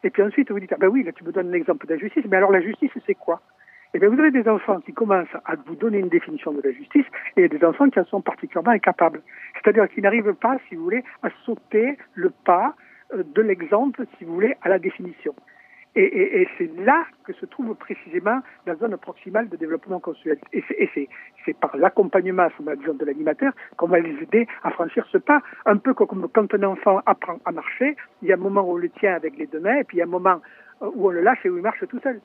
Et 0.04 0.10
puis 0.10 0.22
ensuite, 0.22 0.50
vous 0.50 0.60
dites, 0.60 0.72
ah 0.72 0.76
ben 0.78 0.88
oui, 0.88 1.02
là 1.02 1.12
tu 1.12 1.24
me 1.24 1.32
donnes 1.32 1.48
un 1.48 1.54
exemple 1.54 1.86
d'injustice, 1.86 2.24
mais 2.28 2.36
alors 2.36 2.52
la 2.52 2.60
justice, 2.60 2.90
c'est 3.06 3.14
quoi? 3.14 3.40
Eh 3.94 4.00
bien, 4.00 4.08
vous 4.08 4.18
avez 4.18 4.32
des 4.32 4.48
enfants 4.48 4.80
qui 4.80 4.92
commencent 4.92 5.36
à 5.44 5.54
vous 5.66 5.76
donner 5.76 5.98
une 5.98 6.08
définition 6.08 6.52
de 6.52 6.60
la 6.62 6.72
justice 6.72 7.06
et 7.36 7.48
des 7.48 7.64
enfants 7.64 7.88
qui 7.88 8.00
en 8.00 8.04
sont 8.04 8.20
particulièrement 8.20 8.72
incapables. 8.72 9.22
C'est-à-dire 9.54 9.88
qu'ils 9.88 10.02
n'arrivent 10.02 10.34
pas, 10.34 10.58
si 10.68 10.74
vous 10.74 10.82
voulez, 10.82 11.04
à 11.22 11.28
sauter 11.46 11.96
le 12.14 12.30
pas 12.30 12.74
euh, 13.14 13.22
de 13.22 13.40
l'exemple, 13.40 14.04
si 14.18 14.24
vous 14.24 14.34
voulez, 14.34 14.56
à 14.62 14.68
la 14.68 14.80
définition. 14.80 15.32
Et, 15.96 16.48
c'est 16.58 16.68
là 16.80 17.04
que 17.24 17.32
se 17.34 17.46
trouve 17.46 17.72
précisément 17.76 18.40
la 18.66 18.74
zone 18.74 18.96
proximale 18.96 19.48
de 19.48 19.56
développement 19.56 20.00
consuel. 20.00 20.38
Et 20.52 20.64
c'est 21.44 21.56
par 21.60 21.76
l'accompagnement, 21.76 22.48
disons, 22.80 22.94
de 22.94 23.04
l'animateur 23.04 23.52
qu'on 23.76 23.86
va 23.86 24.00
les 24.00 24.20
aider 24.20 24.48
à 24.64 24.72
franchir 24.72 25.06
ce 25.12 25.18
pas. 25.18 25.40
Un 25.66 25.76
peu 25.76 25.94
comme 25.94 26.26
quand 26.34 26.52
un 26.52 26.62
enfant 26.64 27.00
apprend 27.06 27.38
à 27.44 27.52
marcher, 27.52 27.94
il 28.22 28.28
y 28.28 28.32
a 28.32 28.34
un 28.34 28.38
moment 28.38 28.62
où 28.62 28.72
on 28.72 28.76
le 28.76 28.88
tient 28.88 29.14
avec 29.14 29.36
les 29.36 29.46
deux 29.46 29.60
mains, 29.60 29.76
et 29.76 29.84
puis 29.84 29.98
il 29.98 30.00
y 30.00 30.02
a 30.02 30.06
un 30.06 30.08
moment 30.08 30.40
euh, 30.82 30.90
où 30.96 31.06
on 31.06 31.10
le 31.10 31.20
lâche 31.20 31.46
et 31.46 31.50
où 31.50 31.58
il 31.58 31.62
marche 31.62 31.86
tout 31.86 32.00
seul 32.00 32.20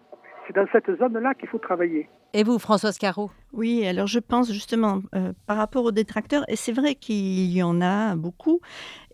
c'est 0.50 0.56
dans 0.56 0.68
cette 0.72 0.98
zone-là 0.98 1.34
qu'il 1.36 1.48
faut 1.48 1.60
travailler. 1.60 2.10
Et 2.34 2.44
vous, 2.44 2.60
Françoise 2.60 2.98
Caro 2.98 3.32
Oui, 3.54 3.86
alors 3.86 4.08
je 4.08 4.20
pense 4.20 4.52
justement 4.52 5.02
euh, 5.16 5.34
par 5.46 5.58
rapport 5.58 5.84
aux 5.86 5.92
détracteurs, 5.92 6.44
et 6.48 6.56
c'est 6.56 6.72
vrai 6.72 6.96
qu'il 6.96 7.52
y 7.52 7.62
en 7.62 7.82
a 7.82 8.16
beaucoup, 8.16 8.60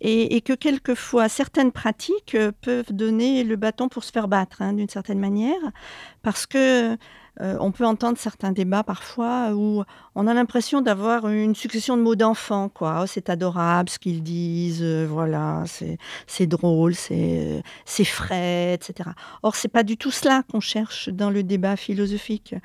et, 0.02 0.41
que 0.41 0.54
quelquefois 0.54 1.28
certaines 1.30 1.71
pratiques 1.71 2.36
euh, 2.36 2.52
peuvent 2.62 2.93
donner 2.93 3.43
le 3.43 3.56
bâton 3.56 3.89
pour 3.89 4.04
se 4.04 4.12
faire 4.12 4.28
battre, 4.28 4.62
hein, 4.62 4.74
d'une 4.74 4.89
certaine 4.89 5.19
manière, 5.19 5.60
parce 6.24 6.45
que 6.45 6.98
euh, 7.41 7.58
on 7.60 7.71
peut 7.71 7.86
entendre 7.86 8.17
certains 8.17 8.52
débats 8.52 8.84
parfois 8.84 9.52
où 9.54 9.84
on 10.15 10.28
a 10.28 10.34
l'impression 10.34 10.82
d'avoir 10.82 11.28
une 11.28 11.56
succession 11.56 11.98
de 11.98 12.02
mots 12.02 12.15
d'enfants. 12.15 12.69
Quoi. 12.69 13.02
Oh, 13.02 13.06
c'est 13.08 13.30
adorable 13.30 13.89
ce 13.89 14.00
qu'ils 14.00 14.24
disent, 14.24 14.84
euh, 14.84 15.06
voilà, 15.10 15.63
c'est 16.28 16.48
drôle, 16.48 16.95
c'est 16.95 17.63
frais, 18.06 18.74
etc. 18.74 19.10
Or, 19.43 19.56
c'est 19.56 19.67
pas 19.67 19.84
du 19.84 19.98
tout 19.98 20.12
cela 20.12 20.43
qu'on 20.50 20.60
cherche 20.60 21.10
dans 21.10 21.30
le 21.30 21.43
débat 21.43 21.76
philosophique 21.76 22.56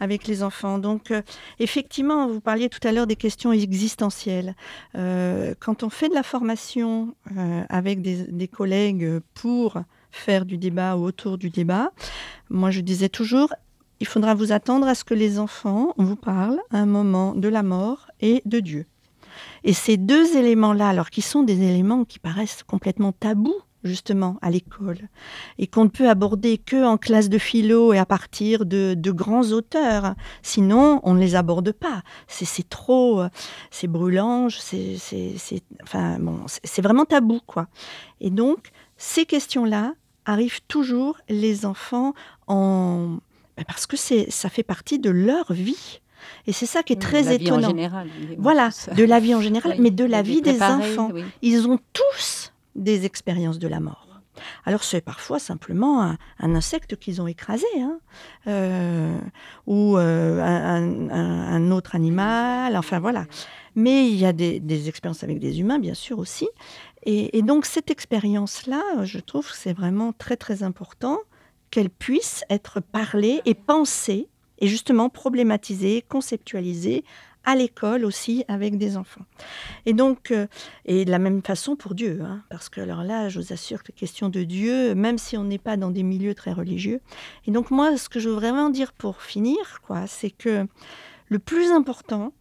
avec 0.00 0.26
les 0.26 0.42
enfants. 0.42 0.78
Donc, 0.78 1.10
euh, 1.10 1.22
effectivement, 1.58 2.28
vous 2.28 2.40
parliez 2.40 2.68
tout 2.68 2.86
à 2.86 2.92
l'heure 2.92 3.06
des 3.06 3.16
questions 3.16 3.52
existentielles. 3.52 4.54
quand 4.94 5.82
on 5.82 5.90
fait 5.90 6.08
de 6.08 6.14
la 6.14 6.22
formation 6.22 7.14
avec 7.68 8.02
des, 8.02 8.24
des 8.24 8.48
collègues 8.48 9.20
pour 9.34 9.78
faire 10.10 10.44
du 10.44 10.58
débat 10.58 10.96
ou 10.96 11.04
autour 11.04 11.38
du 11.38 11.50
débat, 11.50 11.90
moi 12.50 12.70
je 12.70 12.80
disais 12.80 13.08
toujours, 13.08 13.52
il 14.00 14.06
faudra 14.06 14.34
vous 14.34 14.52
attendre 14.52 14.86
à 14.86 14.94
ce 14.94 15.04
que 15.04 15.14
les 15.14 15.38
enfants 15.38 15.94
vous 15.96 16.16
parlent 16.16 16.60
à 16.70 16.78
un 16.78 16.86
moment 16.86 17.34
de 17.34 17.48
la 17.48 17.62
mort 17.62 18.08
et 18.20 18.42
de 18.44 18.60
Dieu. 18.60 18.86
Et 19.64 19.72
ces 19.72 19.96
deux 19.96 20.36
éléments-là, 20.36 20.88
alors 20.88 21.10
qui 21.10 21.22
sont 21.22 21.42
des 21.42 21.62
éléments 21.62 22.04
qui 22.04 22.18
paraissent 22.18 22.62
complètement 22.62 23.12
tabous 23.12 23.62
justement 23.84 24.38
à 24.42 24.50
l'école 24.50 25.08
et 25.58 25.66
qu'on 25.66 25.84
ne 25.84 25.88
peut 25.88 26.08
aborder 26.08 26.58
que 26.58 26.84
en 26.84 26.96
classe 26.96 27.28
de 27.28 27.38
philo 27.38 27.92
et 27.92 27.98
à 27.98 28.06
partir 28.06 28.66
de, 28.66 29.10
grands 29.10 29.52
auteurs. 29.52 30.14
Sinon, 30.42 31.00
on 31.04 31.14
ne 31.14 31.20
les 31.20 31.36
aborde 31.36 31.72
pas. 31.72 32.02
C'est 32.26 32.68
trop, 32.68 33.22
c'est 33.70 33.86
brûlant, 33.86 34.48
c'est 34.50 34.96
enfin 35.82 36.18
bon, 36.18 36.40
c'est 36.46 36.82
vraiment 36.82 37.04
tabou 37.04 37.40
quoi. 37.46 37.68
Et 38.20 38.30
donc 38.30 38.70
ces 38.96 39.26
questions-là 39.26 39.94
arrivent 40.24 40.60
toujours 40.66 41.16
les 41.28 41.64
enfants 41.64 42.12
en 42.48 43.18
parce 43.66 43.86
que 43.86 43.96
ça 43.96 44.48
fait 44.48 44.62
partie 44.62 44.98
de 44.98 45.10
leur 45.10 45.52
vie. 45.52 46.00
Et 46.46 46.52
c'est 46.52 46.66
ça 46.66 46.82
qui 46.82 46.92
est 46.94 46.96
Oui, 46.96 47.00
très 47.00 47.22
la 47.22 47.36
vie 47.36 47.50
en 47.50 47.58
étonnant. 47.58 47.68
général, 47.68 48.08
Voilà, 48.38 48.70
de 48.96 49.04
la 49.04 49.20
vie 49.20 49.34
en 49.34 49.40
général, 49.40 49.72
Oui, 49.72 49.78
mais 49.80 49.90
de 49.90 50.04
la 50.04 50.22
de 50.22 50.28
vie 50.28 50.42
des 50.42 50.60
enfants. 50.62 51.10
oui. 51.14 51.24
Ils 51.42 51.68
ont 51.68 51.78
tous 51.92 52.52
des 52.74 53.04
expériences 53.06 53.58
de 53.58 53.68
la 53.68 53.80
mort. 53.80 54.04
Alors 54.64 54.84
c'est 54.84 55.00
parfois 55.00 55.40
simplement 55.40 56.00
un, 56.02 56.16
un 56.38 56.54
insecte 56.54 56.94
qu'ils 56.96 57.20
ont 57.20 57.26
écrasé, 57.26 57.66
hein, 57.80 57.98
euh, 58.46 59.18
ou 59.66 59.96
euh, 59.96 60.40
un, 60.40 61.10
un- 61.10 61.54
un 61.54 61.70
autre 61.72 61.96
animal, 61.96 62.76
enfin 62.76 63.00
voilà. 63.00 63.26
Mais 63.74 64.08
il 64.08 64.14
y 64.16 64.24
a 64.24 64.32
des, 64.32 64.60
des 64.60 64.88
expériences 64.88 65.24
avec 65.24 65.40
des 65.40 65.58
humains, 65.60 65.78
bien 65.80 65.94
sûr 65.94 66.18
aussi. 66.20 66.48
Et, 67.04 67.36
et 67.38 67.42
donc 67.42 67.64
cette 67.66 67.90
expérience-là, 67.90 68.82
je 69.04 69.18
trouve 69.18 69.48
que 69.50 69.56
c'est 69.56 69.72
vraiment 69.72 70.12
très 70.12 70.36
très 70.36 70.62
important 70.62 71.18
qu'elle 71.70 71.90
puisse 71.90 72.44
être 72.50 72.80
parlée 72.80 73.40
et 73.44 73.54
pensée, 73.54 74.28
et 74.60 74.66
justement 74.66 75.08
problématisée, 75.08 76.04
conceptualisée 76.08 77.04
à 77.44 77.54
l'école 77.54 78.04
aussi 78.04 78.44
avec 78.48 78.76
des 78.76 78.98
enfants. 78.98 79.24
Et 79.86 79.94
donc, 79.94 80.32
euh, 80.32 80.46
et 80.84 81.06
de 81.06 81.10
la 81.10 81.18
même 81.18 81.42
façon 81.42 81.76
pour 81.76 81.94
Dieu, 81.94 82.20
hein, 82.22 82.42
parce 82.50 82.68
que 82.68 82.80
alors 82.80 83.02
là, 83.04 83.30
je 83.30 83.40
vous 83.40 83.52
assure 83.54 83.82
que 83.82 83.92
la 83.92 83.98
question 83.98 84.28
de 84.28 84.42
Dieu, 84.42 84.94
même 84.94 85.16
si 85.16 85.36
on 85.38 85.44
n'est 85.44 85.58
pas 85.58 85.78
dans 85.78 85.90
des 85.90 86.02
milieux 86.02 86.34
très 86.34 86.52
religieux. 86.52 87.00
Et 87.46 87.50
donc 87.50 87.70
moi, 87.70 87.96
ce 87.96 88.10
que 88.10 88.20
je 88.20 88.28
veux 88.28 88.34
vraiment 88.34 88.68
dire 88.68 88.92
pour 88.92 89.22
finir, 89.22 89.80
quoi, 89.86 90.06
c'est 90.06 90.30
que 90.30 90.66
le 91.28 91.38
plus 91.38 91.70
important, 91.72 92.34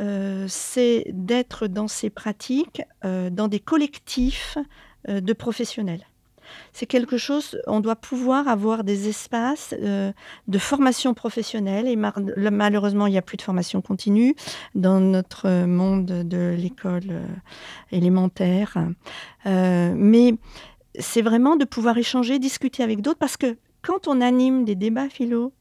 euh, 0.00 0.44
c'est 0.48 1.06
d'être 1.08 1.66
dans 1.66 1.88
ces 1.88 2.10
pratiques, 2.10 2.82
euh, 3.06 3.30
dans 3.30 3.48
des 3.48 3.60
collectifs 3.60 4.58
de 5.08 5.32
professionnels. 5.32 6.04
C'est 6.72 6.86
quelque 6.86 7.16
chose, 7.16 7.58
on 7.66 7.80
doit 7.80 7.96
pouvoir 7.96 8.48
avoir 8.48 8.84
des 8.84 9.08
espaces 9.08 9.74
euh, 9.80 10.12
de 10.48 10.58
formation 10.58 11.14
professionnelle 11.14 11.88
et 11.88 11.96
malheureusement, 11.96 13.06
il 13.06 13.12
n'y 13.12 13.18
a 13.18 13.22
plus 13.22 13.36
de 13.36 13.42
formation 13.42 13.80
continue 13.80 14.34
dans 14.74 15.00
notre 15.00 15.64
monde 15.66 16.06
de 16.06 16.54
l'école 16.56 17.10
euh, 17.10 17.26
élémentaire. 17.92 18.76
Euh, 19.46 19.92
mais 19.96 20.34
c'est 20.98 21.22
vraiment 21.22 21.56
de 21.56 21.64
pouvoir 21.64 21.98
échanger, 21.98 22.38
discuter 22.38 22.82
avec 22.82 23.00
d'autres 23.00 23.18
parce 23.18 23.36
que 23.36 23.56
quand 23.82 24.08
on 24.08 24.20
anime 24.20 24.64
des 24.64 24.74
débats 24.74 25.08
philo, 25.08 25.52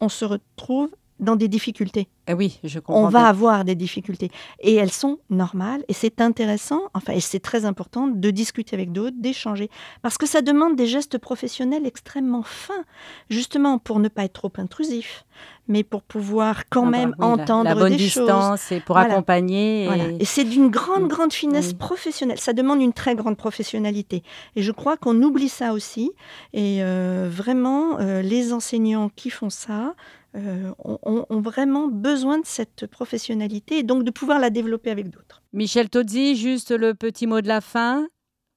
on 0.00 0.08
se 0.08 0.24
retrouve 0.24 0.90
dans 1.20 1.36
des 1.36 1.48
difficultés. 1.48 2.08
Eh 2.28 2.34
oui, 2.34 2.60
je 2.62 2.78
comprends. 2.78 3.04
On 3.04 3.08
va 3.08 3.20
bien. 3.20 3.28
avoir 3.28 3.64
des 3.64 3.74
difficultés. 3.74 4.30
Et 4.60 4.74
elles 4.74 4.92
sont 4.92 5.18
normales. 5.30 5.82
Et 5.88 5.92
c'est 5.94 6.20
intéressant, 6.20 6.80
enfin, 6.94 7.14
et 7.14 7.20
c'est 7.20 7.40
très 7.40 7.64
important 7.64 8.06
de 8.06 8.30
discuter 8.30 8.76
avec 8.76 8.92
d'autres, 8.92 9.16
d'échanger. 9.18 9.70
Parce 10.02 10.18
que 10.18 10.26
ça 10.26 10.42
demande 10.42 10.76
des 10.76 10.86
gestes 10.86 11.18
professionnels 11.18 11.86
extrêmement 11.86 12.42
fins, 12.42 12.84
justement 13.30 13.78
pour 13.78 13.98
ne 13.98 14.08
pas 14.08 14.24
être 14.24 14.34
trop 14.34 14.52
intrusif, 14.58 15.24
mais 15.68 15.82
pour 15.84 16.02
pouvoir 16.02 16.64
quand 16.70 16.82
Ah 16.88 16.90
bah 16.90 16.98
même 16.98 17.08
oui, 17.10 17.14
la- 17.18 17.26
entendre 17.26 17.64
la 17.64 17.74
bonne 17.74 17.90
des 17.92 17.96
distance 17.96 18.60
choses. 18.68 18.72
et 18.76 18.80
pour 18.80 18.96
Voilà. 18.96 19.14
accompagner. 19.14 19.86
Voilà. 19.86 20.04
et- 20.08 20.16
Et 20.20 20.24
c'est 20.24 20.44
d'une 20.44 20.68
grande, 20.68 21.04
Mm. 21.04 21.08
grande 21.08 21.32
finesse 21.32 21.68
Oui. 21.68 21.74
professionnelle. 21.74 22.38
Ça 22.38 22.52
demande 22.52 22.80
une 22.82 22.92
très 22.92 23.14
grande 23.14 23.36
professionnalité. 23.36 24.22
Et 24.56 24.62
je 24.62 24.72
crois 24.72 24.96
qu'on 24.96 25.20
oublie 25.22 25.48
ça 25.48 25.72
aussi. 25.72 26.12
Et 26.52 26.78
euh, 26.82 27.28
vraiment, 27.30 27.98
euh, 28.00 28.22
les 28.22 28.52
enseignants 28.52 29.10
qui 29.16 29.30
font 29.30 29.50
ça 29.50 29.94
euh, 30.36 30.70
ont, 30.84 30.98
ont- 31.04 31.26
ont 31.30 31.40
vraiment 31.40 31.88
besoin 31.88 32.38
de 32.38 32.46
cette 32.46 32.86
professionnalité 32.86 33.78
et 33.78 33.82
donc 33.82 34.04
de 34.04 34.10
pouvoir 34.10 34.38
la 34.38 34.50
développer 34.50 34.90
avec 34.90 35.08
d'autres. 35.08 35.42
Michel 35.52 35.88
Tozzi, 35.88 36.36
juste 36.36 36.70
le 36.70 36.94
petit 36.94 37.26
mot 37.26 37.40
de 37.40 37.48
la 37.48 37.60
fin 37.60 38.06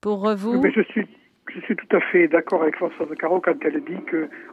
pour 0.01 0.27
euh, 0.27 0.35
vous. 0.35 0.59
Mais 0.61 0.71
je 0.71 0.81
suis, 0.81 1.07
je 1.53 1.59
suis 1.61 1.75
tout 1.75 1.95
à 1.95 2.01
fait 2.11 2.27
d'accord 2.27 2.61
avec 2.63 2.75
Françoise 2.75 3.07
Caro 3.17 3.39
quand 3.39 3.53
elle 3.63 3.81
dit 3.85 3.97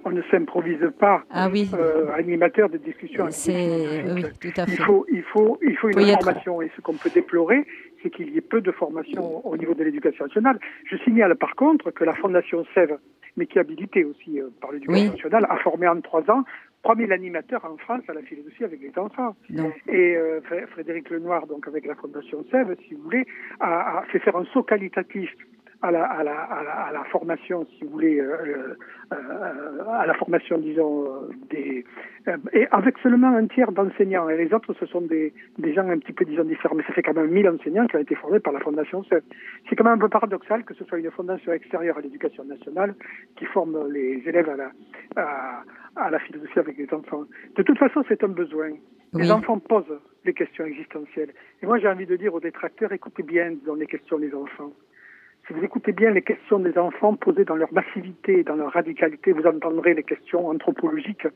qu'on 0.02 0.10
ne 0.10 0.22
s'improvise 0.30 0.78
pas 0.98 1.24
Ah 1.30 1.48
oui. 1.52 1.68
euh, 1.74 2.12
animateur 2.14 2.68
de 2.70 2.78
discussion. 2.78 3.24
avec 3.24 3.34
des 3.34 3.38
C'est 3.40 4.12
oui, 4.12 4.22
tout 4.40 4.60
à 4.60 4.64
Il 4.68 4.76
fait. 4.76 4.82
faut, 4.84 5.04
il 5.12 5.22
faut, 5.24 5.58
il 5.66 5.76
faut 5.76 5.88
une 5.88 6.06
formation. 6.06 6.62
Et 6.62 6.70
ce 6.76 6.80
qu'on 6.80 6.94
peut 6.94 7.10
déplorer, 7.12 7.66
c'est 8.02 8.10
qu'il 8.10 8.30
y 8.32 8.38
ait 8.38 8.42
peu 8.42 8.60
de 8.60 8.70
formation 8.70 9.44
au 9.46 9.56
niveau 9.56 9.74
de 9.74 9.82
l'éducation 9.82 10.26
nationale. 10.26 10.60
Je 10.88 10.96
signale 10.98 11.34
par 11.34 11.56
contre 11.56 11.90
que 11.90 12.04
la 12.04 12.14
Fondation 12.14 12.64
Sève, 12.74 12.96
mais 13.36 13.46
qui 13.46 13.58
est 13.58 13.60
habilitée 13.60 14.04
aussi 14.04 14.40
euh, 14.40 14.48
par 14.60 14.70
l'éducation 14.72 15.04
Oui. 15.06 15.10
nationale, 15.10 15.46
a 15.50 15.56
formé 15.58 15.86
en 15.88 16.00
trois 16.00 16.22
ans 16.30 16.44
3000 16.82 17.12
animateurs 17.12 17.64
en 17.64 17.76
France 17.76 18.02
à 18.08 18.14
la 18.14 18.22
philosophie 18.22 18.64
avec 18.64 18.80
les 18.80 18.96
enfants. 18.98 19.36
Et 19.88 20.16
euh, 20.16 20.40
Fré- 20.42 20.66
Frédéric 20.68 21.10
Lenoir, 21.10 21.46
donc 21.46 21.66
avec 21.66 21.84
la 21.86 21.94
Fondation 21.96 22.44
Sève, 22.50 22.74
si 22.86 22.94
vous 22.94 23.02
voulez, 23.02 23.26
a, 23.60 23.98
a 23.98 24.02
fait 24.06 24.20
faire 24.20 24.36
un 24.36 24.44
saut 24.46 24.62
qualitatif 24.62 25.30
à 25.82 25.90
la, 25.92 26.04
à 26.04 26.22
la, 26.24 26.32
à 26.32 26.62
la, 26.62 26.72
à 26.72 26.92
la 26.92 27.04
formation, 27.04 27.64
si 27.66 27.84
vous 27.84 27.90
voulez, 27.90 28.18
euh, 28.20 28.76
euh, 29.12 29.84
à 29.88 30.06
la 30.06 30.14
formation, 30.14 30.58
disons, 30.58 31.04
euh, 31.04 31.30
des, 31.50 31.84
euh, 32.26 32.36
et 32.52 32.66
avec 32.72 32.98
seulement 32.98 33.28
un 33.28 33.46
tiers 33.46 33.70
d'enseignants. 33.70 34.28
Et 34.28 34.36
les 34.36 34.52
autres, 34.52 34.74
ce 34.78 34.86
sont 34.86 35.02
des, 35.02 35.32
des 35.58 35.72
gens 35.72 35.88
un 35.88 35.98
petit 35.98 36.12
peu, 36.12 36.24
disons, 36.24 36.44
différents. 36.44 36.74
Mais 36.74 36.82
ça 36.84 36.92
fait 36.92 37.02
quand 37.02 37.14
même 37.14 37.30
1000 37.30 37.48
enseignants 37.48 37.86
qui 37.86 37.96
ont 37.96 38.00
été 38.00 38.16
formés 38.16 38.40
par 38.40 38.52
la 38.52 38.60
Fondation. 38.60 39.04
C'est 39.08 39.76
quand 39.76 39.84
même 39.84 39.94
un 39.94 39.98
peu 39.98 40.08
paradoxal 40.08 40.64
que 40.64 40.74
ce 40.74 40.84
soit 40.84 40.98
une 40.98 41.10
fondation 41.12 41.52
extérieure 41.52 41.96
à 41.98 42.00
l'éducation 42.00 42.44
nationale 42.44 42.94
qui 43.36 43.44
forme 43.46 43.88
les 43.92 44.22
élèves 44.26 44.48
à 44.48 44.56
la, 44.56 44.70
à, 45.16 45.62
à 45.94 46.10
la 46.10 46.18
philosophie 46.18 46.58
avec 46.58 46.76
les 46.76 46.92
enfants. 46.92 47.24
De 47.56 47.62
toute 47.62 47.78
façon, 47.78 48.02
c'est 48.08 48.22
un 48.24 48.28
besoin. 48.28 48.70
Oui. 49.14 49.22
Les 49.22 49.30
enfants 49.30 49.58
posent 49.58 49.98
les 50.24 50.34
questions 50.34 50.64
existentielles. 50.66 51.32
Et 51.62 51.66
moi, 51.66 51.78
j'ai 51.78 51.88
envie 51.88 52.06
de 52.06 52.16
dire 52.16 52.34
aux 52.34 52.40
détracteurs, 52.40 52.92
écoutez 52.92 53.22
bien 53.22 53.54
dans 53.64 53.74
les 53.74 53.86
questions 53.86 54.18
des 54.18 54.34
enfants. 54.34 54.72
Si 55.48 55.54
vous 55.54 55.64
écoutez 55.64 55.92
bien 55.92 56.10
les 56.10 56.20
questions 56.20 56.58
des 56.58 56.76
enfants 56.76 57.14
posées 57.14 57.46
dans 57.46 57.56
leur 57.56 57.72
massivité, 57.72 58.44
dans 58.44 58.54
leur 58.54 58.70
radicalité, 58.70 59.32
vous 59.32 59.46
entendrez 59.46 59.94
les 59.94 60.02
questions 60.02 60.46
anthropologiques, 60.46 61.26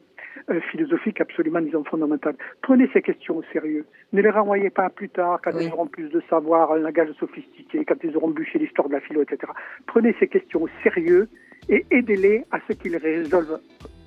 euh, 0.50 0.60
philosophiques 0.70 1.22
absolument, 1.22 1.62
disons, 1.62 1.82
fondamentales. 1.82 2.34
Prenez 2.60 2.90
ces 2.92 3.00
questions 3.00 3.38
au 3.38 3.42
sérieux. 3.54 3.86
Ne 4.12 4.20
les 4.20 4.28
renvoyez 4.28 4.68
pas 4.68 4.90
plus 4.90 5.08
tard, 5.08 5.40
quand 5.42 5.52
Oui. 5.54 5.64
ils 5.64 5.72
auront 5.72 5.86
plus 5.86 6.10
de 6.10 6.22
savoir, 6.28 6.72
un 6.72 6.80
langage 6.80 7.10
sophistiqué, 7.18 7.86
quand 7.86 7.96
ils 8.04 8.14
auront 8.14 8.28
bûché 8.28 8.58
l'histoire 8.58 8.88
de 8.88 8.92
la 8.92 9.00
philo, 9.00 9.22
etc. 9.22 9.50
Prenez 9.86 10.14
ces 10.20 10.28
questions 10.28 10.64
au 10.64 10.68
sérieux 10.82 11.26
et 11.70 11.86
aidez-les 11.90 12.44
à 12.50 12.58
ce 12.68 12.74
qu'ils 12.74 12.98
résolvent 12.98 13.60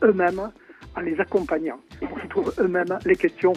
eux-mêmes 0.03 0.51
en 0.95 1.01
les 1.01 1.19
accompagnant 1.19 1.77
pour 1.99 2.19
qu'ils 2.19 2.29
trouvent 2.29 2.53
eux-mêmes 2.59 2.97
les 3.05 3.15
questions, 3.15 3.53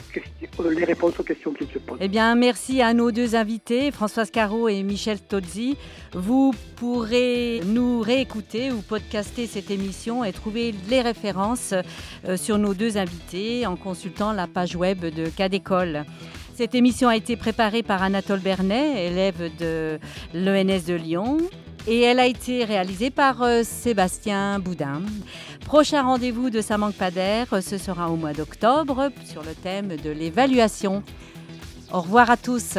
euh, 0.61 0.71
les 0.71 0.85
réponses 0.85 1.19
aux 1.19 1.23
questions 1.23 1.53
qu'ils 1.53 1.69
se 1.69 1.79
posent. 1.79 1.99
Eh 2.01 2.09
bien, 2.09 2.35
merci 2.35 2.83
à 2.83 2.95
nos 2.95 3.11
deux 3.11 3.35
invités, 3.35 3.91
Françoise 3.91 4.31
Caro 4.31 4.69
et 4.69 4.83
Michel 4.83 5.21
Tozzi. 5.21 5.77
Vous 6.13 6.53
pourrez 6.77 7.61
nous 7.67 8.01
réécouter 8.01 8.73
ou 8.73 8.81
podcaster 8.83 9.47
cette 9.47 9.71
émission 9.71 10.25
et 10.25 10.33
trouver 10.33 10.75
les 10.89 11.01
références 11.01 11.75
euh, 12.27 12.37
sur 12.37 12.59
nos 12.59 12.75
deux 12.75 12.97
invités 12.97 13.67
en 13.67 13.77
consultant 13.77 14.33
la 14.33 14.47
page 14.47 14.77
web 14.77 15.01
de 15.01 15.29
Cadécole. 15.29 16.05
Cette 16.55 16.75
émission 16.75 17.09
a 17.09 17.15
été 17.15 17.37
préparée 17.37 17.85
par 17.85 18.03
Anatole 18.03 18.41
Bernet, 18.41 19.07
élève 19.07 19.49
de 19.61 19.99
l'ENS 20.35 20.85
de 20.89 20.95
Lyon, 20.95 21.39
et 21.87 22.01
elle 22.03 22.19
a 22.19 22.27
été 22.27 22.65
réalisée 22.65 23.11
par 23.11 23.43
euh, 23.43 23.63
Sébastien 23.63 24.59
Boudin. 24.59 25.03
Prochain 25.65 26.03
rendez-vous 26.03 26.51
de 26.51 26.61
Ça 26.61 26.79
manque 26.79 26.97
d'air, 27.11 27.47
ce 27.63 27.79
sera 27.79 28.11
au 28.11 28.17
mois 28.17 28.33
d'octobre 28.33 29.11
sur 29.25 29.43
le 29.43 29.55
thème 29.55 29.97
de 30.03 30.11
l'évaluation. 30.11 31.03
Au 31.93 32.01
revoir 32.01 32.31
à 32.31 32.37
tous. 32.37 32.77